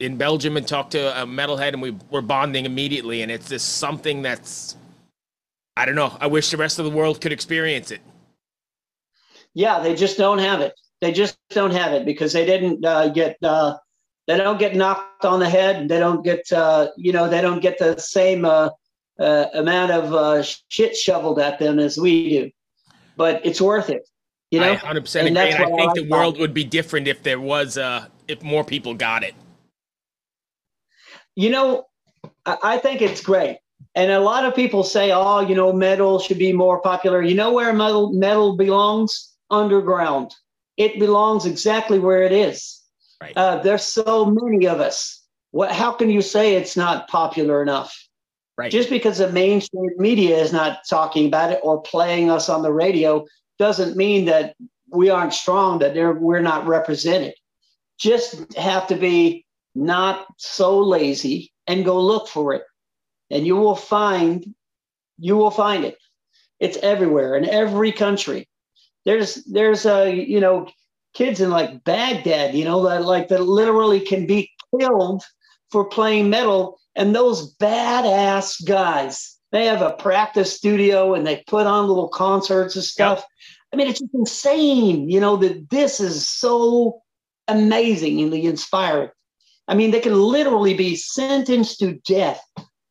in 0.00 0.16
Belgium 0.16 0.56
and 0.56 0.66
talk 0.66 0.90
to 0.90 1.22
a 1.22 1.26
metalhead, 1.26 1.72
and 1.72 1.82
we 1.82 1.90
we're 2.10 2.20
bonding 2.20 2.64
immediately. 2.66 3.22
And 3.22 3.30
it's 3.30 3.48
just 3.48 3.78
something 3.78 4.22
that's, 4.22 4.76
I 5.76 5.84
don't 5.84 5.96
know. 5.96 6.16
I 6.20 6.26
wish 6.28 6.50
the 6.50 6.56
rest 6.56 6.78
of 6.78 6.84
the 6.84 6.90
world 6.90 7.20
could 7.20 7.32
experience 7.32 7.90
it. 7.90 8.00
Yeah, 9.54 9.80
they 9.80 9.94
just 9.94 10.18
don't 10.18 10.38
have 10.38 10.60
it. 10.60 10.78
They 11.00 11.12
just 11.12 11.36
don't 11.50 11.72
have 11.72 11.92
it 11.92 12.04
because 12.04 12.32
they 12.32 12.46
didn't 12.46 12.84
uh, 12.84 13.08
get. 13.08 13.36
Uh, 13.42 13.78
they 14.26 14.36
don't 14.36 14.58
get 14.58 14.76
knocked 14.76 15.24
on 15.24 15.40
the 15.40 15.48
head. 15.48 15.88
They 15.88 15.98
don't 15.98 16.22
get. 16.22 16.50
Uh, 16.52 16.88
you 16.96 17.12
know, 17.12 17.28
they 17.28 17.40
don't 17.40 17.60
get 17.60 17.78
the 17.78 17.98
same 17.98 18.44
uh, 18.44 18.70
uh, 19.18 19.46
amount 19.54 19.90
of 19.90 20.14
uh, 20.14 20.42
shit 20.68 20.96
shoveled 20.96 21.40
at 21.40 21.58
them 21.58 21.78
as 21.78 21.98
we 21.98 22.30
do 22.30 22.50
but 23.18 23.44
it's 23.44 23.60
worth 23.60 23.90
it. 23.90 24.08
You 24.50 24.60
know, 24.60 24.68
I 24.68 24.76
100 24.76 25.02
percent 25.02 25.26
agree. 25.26 25.50
And 25.50 25.62
I 25.62 25.76
think 25.76 25.94
the 25.94 26.08
world 26.08 26.38
would 26.38 26.54
be 26.54 26.64
different 26.64 27.06
if 27.06 27.22
there 27.22 27.40
was 27.40 27.76
uh 27.76 28.06
if 28.28 28.42
more 28.42 28.64
people 28.64 28.94
got 28.94 29.22
it. 29.22 29.34
You 31.36 31.50
know, 31.50 31.84
I 32.46 32.78
think 32.78 33.02
it's 33.02 33.20
great. 33.20 33.58
And 33.94 34.10
a 34.10 34.20
lot 34.20 34.44
of 34.44 34.54
people 34.54 34.82
say, 34.84 35.12
oh, 35.12 35.40
you 35.40 35.54
know, 35.54 35.72
metal 35.72 36.18
should 36.18 36.38
be 36.38 36.52
more 36.52 36.80
popular. 36.80 37.20
You 37.20 37.34
know 37.34 37.52
where 37.52 37.72
metal 37.74 38.12
metal 38.12 38.56
belongs? 38.56 39.34
Underground. 39.50 40.34
It 40.76 40.98
belongs 40.98 41.44
exactly 41.44 41.98
where 41.98 42.22
it 42.22 42.32
is. 42.32 42.80
Right. 43.20 43.36
Uh, 43.36 43.56
there's 43.62 43.82
so 43.82 44.26
many 44.26 44.66
of 44.66 44.80
us. 44.80 45.24
What? 45.50 45.72
How 45.72 45.92
can 45.92 46.08
you 46.10 46.22
say 46.22 46.54
it's 46.54 46.76
not 46.76 47.08
popular 47.08 47.62
enough? 47.62 48.07
Right. 48.58 48.72
Just 48.72 48.90
because 48.90 49.18
the 49.18 49.30
mainstream 49.30 49.90
media 49.98 50.36
is 50.36 50.52
not 50.52 50.80
talking 50.90 51.28
about 51.28 51.52
it 51.52 51.60
or 51.62 51.80
playing 51.80 52.28
us 52.28 52.48
on 52.48 52.62
the 52.62 52.72
radio 52.72 53.24
doesn't 53.56 53.96
mean 53.96 54.24
that 54.24 54.56
we 54.90 55.10
aren't 55.10 55.32
strong, 55.32 55.78
that 55.78 55.94
we're 56.20 56.40
not 56.40 56.66
represented. 56.66 57.34
Just 58.00 58.52
have 58.54 58.88
to 58.88 58.96
be 58.96 59.46
not 59.76 60.26
so 60.38 60.80
lazy 60.80 61.52
and 61.68 61.84
go 61.84 62.00
look 62.02 62.26
for 62.26 62.52
it. 62.52 62.64
And 63.30 63.46
you 63.46 63.54
will 63.54 63.76
find, 63.76 64.54
you 65.20 65.36
will 65.36 65.52
find 65.52 65.84
it. 65.84 65.96
It's 66.58 66.78
everywhere 66.78 67.36
in 67.36 67.48
every 67.48 67.92
country. 67.92 68.48
There's, 69.04 69.36
there's 69.44 69.86
a, 69.86 70.12
you 70.12 70.40
know, 70.40 70.68
kids 71.14 71.40
in 71.40 71.50
like 71.50 71.84
Baghdad, 71.84 72.56
you 72.56 72.64
know, 72.64 72.82
that 72.88 73.04
like 73.04 73.28
that 73.28 73.42
literally 73.42 74.00
can 74.00 74.26
be 74.26 74.50
killed 74.76 75.22
for 75.70 75.84
playing 75.84 76.30
metal 76.30 76.78
and 76.94 77.14
those 77.14 77.54
badass 77.56 78.66
guys, 78.66 79.36
they 79.52 79.66
have 79.66 79.82
a 79.82 79.92
practice 79.92 80.54
studio 80.54 81.14
and 81.14 81.26
they 81.26 81.42
put 81.46 81.66
on 81.66 81.88
little 81.88 82.08
concerts 82.08 82.74
and 82.74 82.84
stuff. 82.84 83.18
Yep. 83.18 83.26
I 83.72 83.76
mean, 83.76 83.88
it's 83.88 84.00
just 84.00 84.14
insane, 84.14 85.10
you 85.10 85.20
know, 85.20 85.36
that 85.36 85.70
this 85.70 86.00
is 86.00 86.28
so 86.28 87.02
amazingly 87.46 88.46
inspiring. 88.46 89.10
I 89.66 89.74
mean, 89.74 89.90
they 89.90 90.00
can 90.00 90.18
literally 90.18 90.74
be 90.74 90.96
sentenced 90.96 91.78
to 91.80 91.94
death 92.06 92.42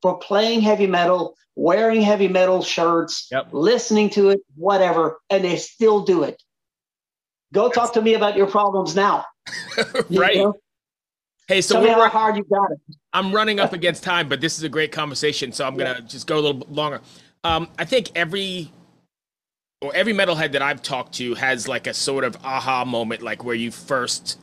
for 0.02 0.18
playing 0.20 0.62
heavy 0.62 0.88
metal, 0.88 1.36
wearing 1.56 2.02
heavy 2.02 2.28
metal 2.28 2.62
shirts, 2.62 3.28
yep. 3.32 3.48
listening 3.52 4.12
to 4.12 4.30
it, 4.30 4.40
whatever, 4.56 5.20
and 5.30 5.44
they 5.44 5.58
still 5.58 6.04
do 6.04 6.24
it. 6.24 6.42
Go 7.54 7.70
talk 7.70 7.94
to 7.94 8.02
me 8.02 8.14
about 8.14 8.38
your 8.38 8.48
problems 8.48 8.96
now. 8.96 9.26
right. 10.12 10.36
You 10.36 10.44
know? 10.44 10.54
Hey, 11.48 11.62
so 11.62 11.76
Tell 11.76 11.84
me 11.84 11.90
how 11.90 12.10
hard 12.10 12.36
you 12.36 12.44
got 12.44 12.72
it. 12.72 12.80
I'm 13.14 13.34
running 13.34 13.60
up 13.60 13.72
against 13.72 14.04
time, 14.04 14.28
but 14.28 14.42
this 14.42 14.58
is 14.58 14.64
a 14.64 14.70
great 14.70 14.92
conversation, 14.92 15.54
so 15.54 15.66
I'm 15.66 15.78
gonna 15.78 16.02
just 16.02 16.28
go 16.28 16.40
a 16.40 16.42
little 16.42 16.68
longer. 16.70 17.00
Um, 17.46 17.70
I 17.80 17.86
think 17.86 18.12
every 18.16 18.72
or 19.82 19.96
every 19.96 20.14
metalhead 20.14 20.52
that 20.54 20.62
I've 20.62 20.82
talked 20.82 21.14
to 21.16 21.36
has 21.36 21.68
like 21.68 21.88
a 21.88 21.94
sort 21.94 22.26
of 22.26 22.36
aha 22.44 22.84
moment, 22.84 23.22
like 23.22 23.46
where 23.46 23.56
you 23.56 23.72
first 23.72 24.40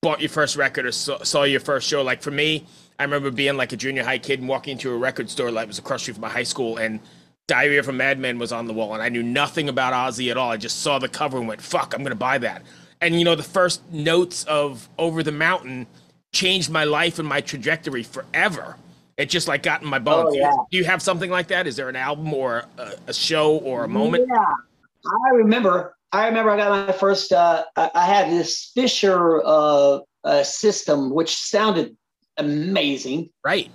bought 0.00 0.20
your 0.20 0.30
first 0.30 0.56
record 0.56 0.86
or 0.86 0.92
saw, 0.92 1.22
saw 1.22 1.42
your 1.42 1.60
first 1.60 1.86
show. 1.86 2.02
Like 2.02 2.22
for 2.22 2.30
me, 2.30 2.64
I 2.98 3.04
remember 3.04 3.30
being 3.30 3.56
like 3.58 3.72
a 3.72 3.76
junior 3.76 4.04
high 4.04 4.18
kid 4.18 4.40
and 4.40 4.48
walking 4.48 4.72
into 4.72 4.90
a 4.90 4.96
record 4.96 5.28
store 5.28 5.50
that 5.50 5.66
was 5.66 5.78
across 5.78 6.02
street 6.02 6.14
from 6.14 6.22
my 6.22 6.30
high 6.30 6.42
school 6.44 6.78
and 6.78 6.98
Diary 7.46 7.82
from 7.82 7.98
Madman 7.98 8.38
was 8.38 8.52
on 8.52 8.66
the 8.66 8.72
wall 8.72 8.94
and 8.94 9.02
I 9.02 9.10
knew 9.10 9.22
nothing 9.22 9.68
about 9.68 9.92
Ozzy 9.92 10.30
at 10.30 10.38
all. 10.38 10.50
I 10.50 10.56
just 10.56 10.80
saw 10.80 10.98
the 10.98 11.08
cover 11.08 11.38
and 11.38 11.46
went, 11.46 11.60
fuck, 11.60 11.94
I'm 11.94 12.02
gonna 12.02 12.14
buy 12.14 12.38
that. 12.38 12.62
And 13.02 13.18
you 13.18 13.24
know, 13.24 13.34
the 13.34 13.42
first 13.42 13.82
notes 13.92 14.44
of 14.44 14.88
Over 14.96 15.24
the 15.24 15.32
Mountain 15.32 15.88
changed 16.32 16.70
my 16.70 16.84
life 16.84 17.18
and 17.18 17.28
my 17.28 17.40
trajectory 17.40 18.04
forever. 18.04 18.76
It 19.16 19.28
just 19.28 19.48
like 19.48 19.64
got 19.64 19.82
in 19.82 19.88
my 19.88 19.98
bones. 19.98 20.30
Oh, 20.30 20.38
yeah. 20.38 20.52
Do 20.70 20.78
you 20.78 20.84
have 20.84 21.02
something 21.02 21.30
like 21.30 21.48
that? 21.48 21.66
Is 21.66 21.76
there 21.76 21.88
an 21.88 21.96
album 21.96 22.32
or 22.32 22.64
a, 22.78 22.94
a 23.08 23.12
show 23.12 23.58
or 23.58 23.84
a 23.84 23.88
moment? 23.88 24.26
Yeah, 24.28 24.38
I 25.26 25.34
remember. 25.34 25.96
I 26.12 26.28
remember 26.28 26.50
I 26.50 26.56
got 26.56 26.86
my 26.86 26.92
first. 26.92 27.32
Uh, 27.32 27.64
I 27.76 28.06
had 28.06 28.30
this 28.30 28.70
Fisher 28.74 29.42
uh, 29.44 29.98
uh, 30.24 30.42
system, 30.44 31.10
which 31.10 31.34
sounded 31.34 31.96
amazing. 32.36 33.30
Right. 33.44 33.70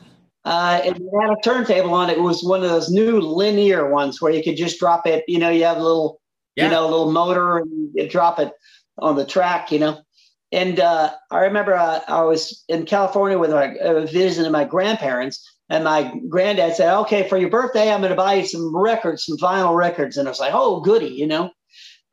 Uh, 0.45 0.81
and 0.85 0.95
it 0.95 1.03
had 1.21 1.31
a 1.31 1.35
turntable 1.43 1.93
on 1.93 2.09
it. 2.09 2.17
It 2.17 2.21
was 2.21 2.43
one 2.43 2.63
of 2.63 2.69
those 2.69 2.89
new 2.89 3.19
linear 3.19 3.91
ones 3.91 4.21
where 4.21 4.31
you 4.31 4.41
could 4.41 4.55
just 4.55 4.79
drop 4.79 5.05
it. 5.05 5.25
You 5.27 5.39
know, 5.39 5.49
you 5.49 5.65
have 5.65 5.77
a 5.77 5.83
little, 5.83 6.21
yeah. 6.55 6.65
you 6.65 6.71
know, 6.71 6.83
a 6.83 6.89
little 6.89 7.11
motor 7.11 7.57
and 7.57 7.91
you 7.93 8.07
drop 8.07 8.39
it 8.39 8.53
on 8.99 9.15
the 9.15 9.25
track. 9.25 9.71
You 9.71 9.79
know, 9.79 10.01
and 10.51 10.79
uh, 10.79 11.13
I 11.31 11.39
remember 11.39 11.75
uh, 11.75 12.01
I 12.07 12.21
was 12.21 12.63
in 12.69 12.85
California 12.85 13.37
with 13.37 13.51
my 13.51 13.75
uh, 13.75 14.05
visiting 14.05 14.51
my 14.51 14.63
grandparents, 14.63 15.45
and 15.69 15.83
my 15.83 16.13
granddad 16.29 16.75
said, 16.75 16.95
"Okay, 17.01 17.27
for 17.27 17.37
your 17.37 17.49
birthday, 17.49 17.91
I'm 17.91 18.01
going 18.01 18.11
to 18.11 18.15
buy 18.15 18.35
you 18.35 18.45
some 18.45 18.75
records, 18.75 19.25
some 19.25 19.37
vinyl 19.37 19.75
records." 19.75 20.17
And 20.17 20.27
I 20.27 20.31
was 20.31 20.39
like, 20.39 20.53
"Oh, 20.53 20.81
goody," 20.81 21.09
you 21.09 21.27
know. 21.27 21.51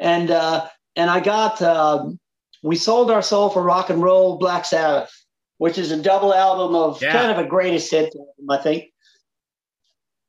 And 0.01 0.31
uh, 0.31 0.67
and 0.97 1.11
I 1.11 1.21
got 1.21 1.63
um, 1.63 2.19
we 2.65 2.77
sold 2.77 3.11
our 3.11 3.23
soul 3.23 3.51
for 3.51 3.63
rock 3.63 3.91
and 3.91 4.03
roll 4.03 4.39
Black 4.39 4.65
Sabbath, 4.65 5.13
which 5.59 5.79
is 5.79 5.93
a 5.93 6.03
double 6.03 6.35
album 6.35 6.75
of 6.75 7.01
yeah. 7.01 7.13
kind 7.13 7.31
of 7.31 7.39
a 7.39 7.49
greatest 7.49 7.91
hit, 7.91 8.13
I 8.51 8.57
think. 8.57 8.87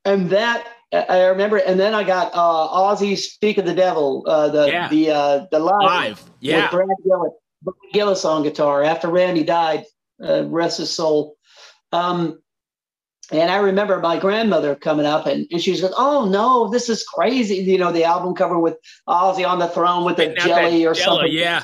And 0.04 0.30
that 0.30 0.68
I 0.94 1.26
remember, 1.26 1.58
and 1.58 1.80
then 1.80 1.94
I 1.94 2.04
got 2.04 2.32
uh, 2.34 2.68
Ozzy 2.70 3.18
"Speak 3.18 3.58
of 3.58 3.66
the 3.66 3.74
Devil," 3.74 4.24
uh, 4.28 4.50
the 4.50 4.68
yeah. 4.68 4.88
the 4.88 5.12
uh, 5.12 5.46
the 5.52 5.60
live, 5.60 5.82
live. 5.82 6.24
yeah, 6.40 6.64
with 6.64 6.72
Brad 6.72 6.88
Gillis. 7.04 7.34
Gillis 7.94 8.26
on 8.26 8.44
guitar 8.44 8.84
after 8.84 9.08
Randy 9.08 9.44
died, 9.44 9.86
uh, 10.24 10.46
rest 10.46 10.78
his 10.78 10.92
soul. 10.92 11.36
Um, 11.92 12.40
and 13.32 13.50
I 13.50 13.58
remember 13.58 14.00
my 14.00 14.20
grandmother 14.20 14.76
coming 14.76 15.06
up 15.06 15.26
and, 15.26 15.48
and 15.52 15.62
she 15.62 15.72
was 15.72 15.82
like, 15.82 15.94
Oh 15.98 16.30
no, 16.30 16.70
this 16.70 16.90
is 16.90 17.04
crazy. 17.04 17.56
You 17.56 17.78
know, 17.78 17.92
the 17.92 18.04
album 18.04 18.36
cover 18.36 18.60
with 18.60 18.78
Ozzy 19.08 19.48
on 19.48 19.60
the 19.60 19.68
throne 19.68 20.06
with 20.06 20.18
the 20.18 20.36
jelly 20.36 20.86
or 20.86 20.94
jello, 20.94 21.18
something. 21.18 21.34
Yeah. 21.34 21.64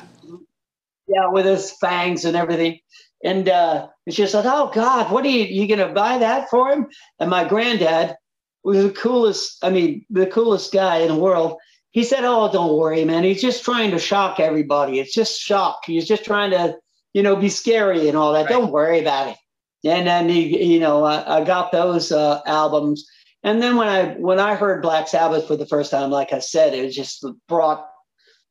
Yeah, 1.06 1.28
with 1.28 1.46
his 1.46 1.72
fangs 1.72 2.24
and 2.24 2.36
everything. 2.36 2.80
And 3.24 3.48
uh, 3.48 3.86
and 4.06 4.14
she 4.14 4.26
said, 4.26 4.44
Oh 4.46 4.70
God, 4.74 5.12
what 5.12 5.24
are 5.24 5.28
you 5.28 5.44
you 5.44 5.68
gonna 5.68 5.92
buy 5.92 6.18
that 6.18 6.50
for 6.50 6.70
him? 6.72 6.88
And 7.20 7.30
my 7.30 7.46
granddad 7.46 8.16
was 8.64 8.82
the 8.82 8.90
coolest, 8.90 9.64
I 9.64 9.70
mean, 9.70 10.04
the 10.10 10.26
coolest 10.26 10.72
guy 10.72 10.98
in 10.98 11.08
the 11.08 11.16
world 11.16 11.58
he 11.92 12.04
said, 12.04 12.24
"Oh, 12.24 12.50
don't 12.50 12.76
worry, 12.76 13.04
man. 13.04 13.22
He's 13.22 13.42
just 13.42 13.64
trying 13.64 13.90
to 13.90 13.98
shock 13.98 14.40
everybody. 14.40 14.98
It's 14.98 15.12
just 15.12 15.38
shock. 15.38 15.82
He's 15.84 16.08
just 16.08 16.24
trying 16.24 16.50
to, 16.50 16.76
you 17.12 17.22
know, 17.22 17.36
be 17.36 17.50
scary 17.50 18.08
and 18.08 18.16
all 18.16 18.32
that. 18.32 18.46
Right. 18.46 18.48
Don't 18.48 18.72
worry 18.72 18.98
about 18.98 19.28
it." 19.28 19.36
And 19.84 20.06
then 20.06 20.28
he, 20.28 20.74
you 20.74 20.80
know, 20.80 21.04
I, 21.04 21.40
I 21.40 21.44
got 21.44 21.70
those 21.70 22.10
uh, 22.10 22.40
albums, 22.46 23.06
and 23.42 23.62
then 23.62 23.76
when 23.76 23.88
I 23.88 24.14
when 24.14 24.40
I 24.40 24.54
heard 24.54 24.82
Black 24.82 25.06
Sabbath 25.06 25.46
for 25.46 25.56
the 25.56 25.66
first 25.66 25.90
time, 25.90 26.10
like 26.10 26.32
I 26.32 26.38
said, 26.38 26.72
it 26.72 26.90
just 26.92 27.24
brought 27.46 27.86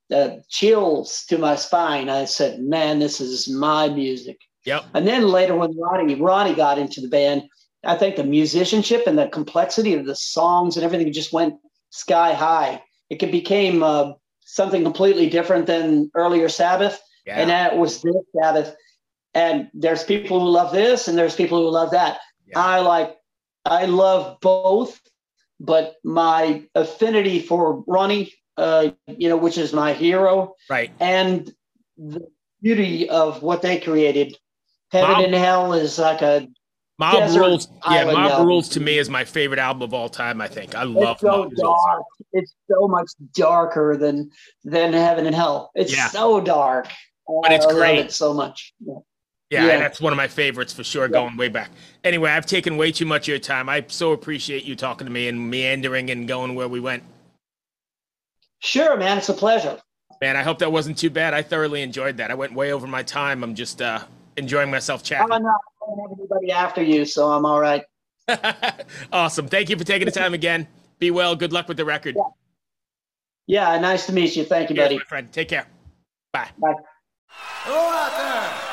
the 0.10 0.44
chills 0.50 1.26
to 1.30 1.40
my 1.40 1.56
spine. 1.56 2.10
I 2.10 2.26
said, 2.26 2.60
"Man, 2.60 3.00
this 3.00 3.20
is 3.20 3.50
my 3.50 3.90
music." 3.90 4.40
Yep. 4.66 4.86
And 4.94 5.08
then 5.08 5.28
later, 5.28 5.56
when 5.56 5.76
Ronnie 5.76 6.14
Ronnie 6.14 6.54
got 6.54 6.78
into 6.78 7.02
the 7.02 7.08
band, 7.08 7.44
I 7.84 7.96
think 7.96 8.16
the 8.16 8.24
musicianship 8.24 9.04
and 9.08 9.18
the 9.18 9.28
complexity 9.28 9.94
of 9.94 10.06
the 10.06 10.16
songs 10.16 10.76
and 10.78 10.86
everything 10.86 11.12
just 11.12 11.34
went 11.34 11.56
sky 11.90 12.34
high 12.34 12.82
it 13.12 13.32
became 13.32 13.84
uh, 13.84 14.14
something 14.40 14.84
completely 14.84 15.30
different 15.30 15.68
than 15.68 16.10
earlier 16.16 16.48
Sabbath, 16.48 17.00
yeah. 17.26 17.40
and 17.40 17.50
that 17.50 17.78
was 17.78 18.02
this 18.02 18.16
Sabbath. 18.42 18.74
And 19.34 19.70
there's 19.74 20.04
people 20.04 20.40
who 20.40 20.48
love 20.48 20.72
this, 20.72 21.08
and 21.08 21.18
there's 21.18 21.36
people 21.36 21.62
who 21.62 21.70
love 21.70 21.92
that. 21.92 22.20
Yeah. 22.48 22.60
I 22.60 22.80
like, 22.80 23.18
I 23.66 23.86
love 23.86 24.38
both, 24.42 25.00
but 25.60 25.96
my 26.04 26.64
affinity 26.74 27.42
for 27.42 27.84
Ronnie, 27.86 28.34
uh, 28.58 28.92
you 29.08 29.28
know, 29.28 29.38
which 29.38 29.58
is 29.58 29.74
my 29.74 29.94
hero, 29.94 30.56
right, 30.70 30.92
and 31.00 31.54
the 31.98 32.26
beauty 32.62 33.10
of 33.10 33.44
what 33.44 33.62
they 33.62 33.80
created. 33.80 34.38
Heaven 34.92 35.12
Mom, 35.12 35.24
and 35.26 35.36
Hell 35.36 35.74
is 35.74 36.00
like 36.00 36.22
a 36.22 36.48
Mob 37.02 37.36
Rules, 37.36 37.68
yeah, 37.90 38.06
Mob. 38.06 38.46
Rules 38.46 38.70
to 38.70 38.80
me 38.80 39.00
is 39.00 39.10
my 39.10 39.26
favorite 39.26 39.60
album 39.60 39.82
of 39.82 39.94
all 39.94 40.08
time. 40.08 40.40
I 40.40 40.48
think 40.48 40.76
I 40.76 40.84
love. 40.84 41.14
It's 41.16 41.22
so 41.22 41.44
Mob 41.44 41.56
dark. 41.56 41.96
Rules. 41.96 42.06
It's 42.34 42.54
so 42.70 42.88
much 42.88 43.10
darker 43.34 43.98
than 43.98 44.30
than 44.64 44.94
Heaven 44.94 45.26
and 45.26 45.36
Hell. 45.36 45.72
It's 45.74 45.96
yeah. 45.96 46.10
so 46.10 46.40
dark, 46.40 46.88
but 47.28 47.52
it's 47.52 47.66
I 47.66 47.72
great. 47.74 47.98
It 47.98 48.12
so 48.12 48.34
much. 48.34 48.74
Yeah. 48.80 48.96
Yeah, 49.50 49.66
yeah, 49.66 49.80
that's 49.80 50.00
one 50.00 50.14
of 50.14 50.18
my 50.18 50.30
favorites 50.30 50.72
for 50.72 50.82
sure, 50.82 51.08
yeah. 51.08 51.12
going 51.12 51.36
way 51.36 51.50
back. 51.50 51.72
Anyway, 52.06 52.32
I've 52.32 52.46
taken 52.46 52.78
way 52.78 52.90
too 52.94 53.06
much 53.06 53.24
of 53.24 53.28
your 53.28 53.40
time. 53.40 53.68
I 53.68 53.84
so 53.90 54.14
appreciate 54.14 54.64
you 54.64 54.78
talking 54.78 55.06
to 55.06 55.12
me 55.12 55.28
and 55.28 55.52
meandering 55.52 56.10
and 56.10 56.26
going 56.26 56.56
where 56.56 56.70
we 56.70 56.80
went. 56.80 57.04
Sure, 58.60 58.96
man. 58.96 59.18
It's 59.18 59.28
a 59.28 59.34
pleasure. 59.34 59.78
Man, 60.22 60.38
I 60.38 60.44
hope 60.44 60.60
that 60.60 60.72
wasn't 60.72 60.98
too 60.98 61.10
bad. 61.10 61.34
I 61.34 61.42
thoroughly 61.42 61.82
enjoyed 61.82 62.16
that. 62.16 62.32
I 62.32 62.34
went 62.36 62.54
way 62.54 62.72
over 62.72 62.88
my 62.88 63.04
time. 63.04 63.44
I'm 63.44 63.54
just 63.54 63.82
uh, 63.82 64.06
enjoying 64.38 64.72
myself 64.72 65.04
chatting. 65.04 65.28
Oh, 65.30 65.38
no, 65.38 65.54
don't 65.88 66.10
have 66.10 66.18
anybody 66.20 66.52
after 66.52 66.82
you, 66.82 67.06
so 67.06 67.32
I'm 67.32 67.46
all 67.46 67.60
right. 67.60 67.84
awesome. 69.12 69.48
Thank 69.48 69.70
you 69.70 69.78
for 69.78 69.84
taking 69.84 70.06
the 70.06 70.12
time 70.12 70.34
again. 70.34 70.68
Be 71.00 71.12
well. 71.12 71.36
Good 71.36 71.54
luck 71.54 71.68
with 71.68 71.78
the 71.78 71.86
record. 71.86 72.16
Yeah, 73.48 73.74
yeah 73.74 73.80
nice 73.80 74.06
to 74.06 74.14
meet 74.14 74.36
you. 74.36 74.44
Thank 74.44 74.70
you, 74.70 74.76
buddy. 74.76 74.98
my 74.98 75.04
friend. 75.04 75.32
Take 75.32 75.50
care. 75.50 75.68
Bye. 76.34 76.50
Bye. 76.58 76.74
Hello 77.28 77.78
out 77.78 78.12
there. 78.18 78.72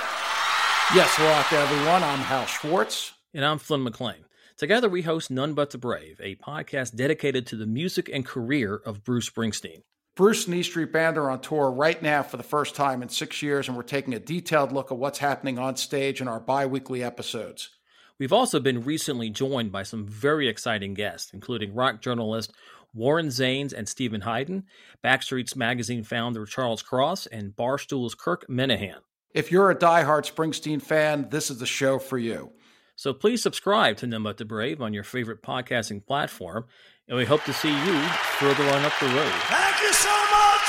Yes, 0.94 1.14
hello 1.16 1.30
out 1.30 1.50
there, 1.50 1.62
everyone. 1.62 2.02
I'm 2.02 2.20
Hal 2.20 2.46
Schwartz. 2.46 3.12
And 3.34 3.44
I'm 3.44 3.58
Flynn 3.58 3.82
McLean. 3.82 4.24
Together, 4.56 4.88
we 4.88 5.02
host 5.02 5.30
None 5.30 5.54
But 5.54 5.70
the 5.70 5.78
Brave, 5.78 6.20
a 6.22 6.34
podcast 6.36 6.96
dedicated 6.96 7.46
to 7.46 7.56
the 7.56 7.66
music 7.66 8.10
and 8.12 8.24
career 8.24 8.74
of 8.74 9.04
Bruce 9.04 9.28
Springsteen. 9.28 9.82
Bruce 10.18 10.46
and 10.46 10.56
E 10.56 10.64
Street 10.64 10.92
Band 10.92 11.16
are 11.16 11.30
on 11.30 11.40
tour 11.40 11.70
right 11.70 12.02
now 12.02 12.24
for 12.24 12.38
the 12.38 12.42
first 12.42 12.74
time 12.74 13.02
in 13.02 13.08
six 13.08 13.40
years, 13.40 13.68
and 13.68 13.76
we're 13.76 13.84
taking 13.84 14.14
a 14.14 14.18
detailed 14.18 14.72
look 14.72 14.90
at 14.90 14.98
what's 14.98 15.20
happening 15.20 15.60
on 15.60 15.76
stage 15.76 16.20
in 16.20 16.26
our 16.26 16.40
bi 16.40 16.66
weekly 16.66 17.04
episodes. 17.04 17.70
We've 18.18 18.32
also 18.32 18.58
been 18.58 18.82
recently 18.82 19.30
joined 19.30 19.70
by 19.70 19.84
some 19.84 20.08
very 20.08 20.48
exciting 20.48 20.94
guests, 20.94 21.30
including 21.32 21.72
rock 21.72 22.00
journalist 22.00 22.52
Warren 22.92 23.28
Zanes 23.28 23.72
and 23.72 23.88
Steven 23.88 24.22
Hyden, 24.22 24.64
Backstreets 25.04 25.54
magazine 25.54 26.02
founder 26.02 26.46
Charles 26.46 26.82
Cross, 26.82 27.26
and 27.26 27.54
Barstool's 27.54 28.16
Kirk 28.16 28.44
Minihane. 28.48 29.02
If 29.34 29.52
you're 29.52 29.70
a 29.70 29.78
die-hard 29.78 30.24
Springsteen 30.24 30.82
fan, 30.82 31.28
this 31.30 31.48
is 31.48 31.58
the 31.58 31.66
show 31.66 32.00
for 32.00 32.18
you. 32.18 32.50
So 32.98 33.14
please 33.14 33.40
subscribe 33.40 33.96
to 33.98 34.08
But 34.24 34.38
the 34.38 34.44
Brave 34.44 34.82
on 34.82 34.92
your 34.92 35.04
favorite 35.04 35.40
podcasting 35.40 36.04
platform 36.04 36.64
and 37.06 37.16
we 37.16 37.24
hope 37.24 37.44
to 37.44 37.52
see 37.52 37.68
you 37.70 38.02
further 38.40 38.64
on 38.64 38.84
up 38.84 38.92
the 38.98 39.06
road. 39.06 39.32
Thank 39.46 39.80
you 39.80 39.92
so 39.92 40.10
much. 40.10 40.66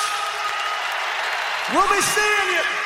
We'll 1.74 1.90
be 1.90 2.02
seeing 2.04 2.56
you. 2.56 2.79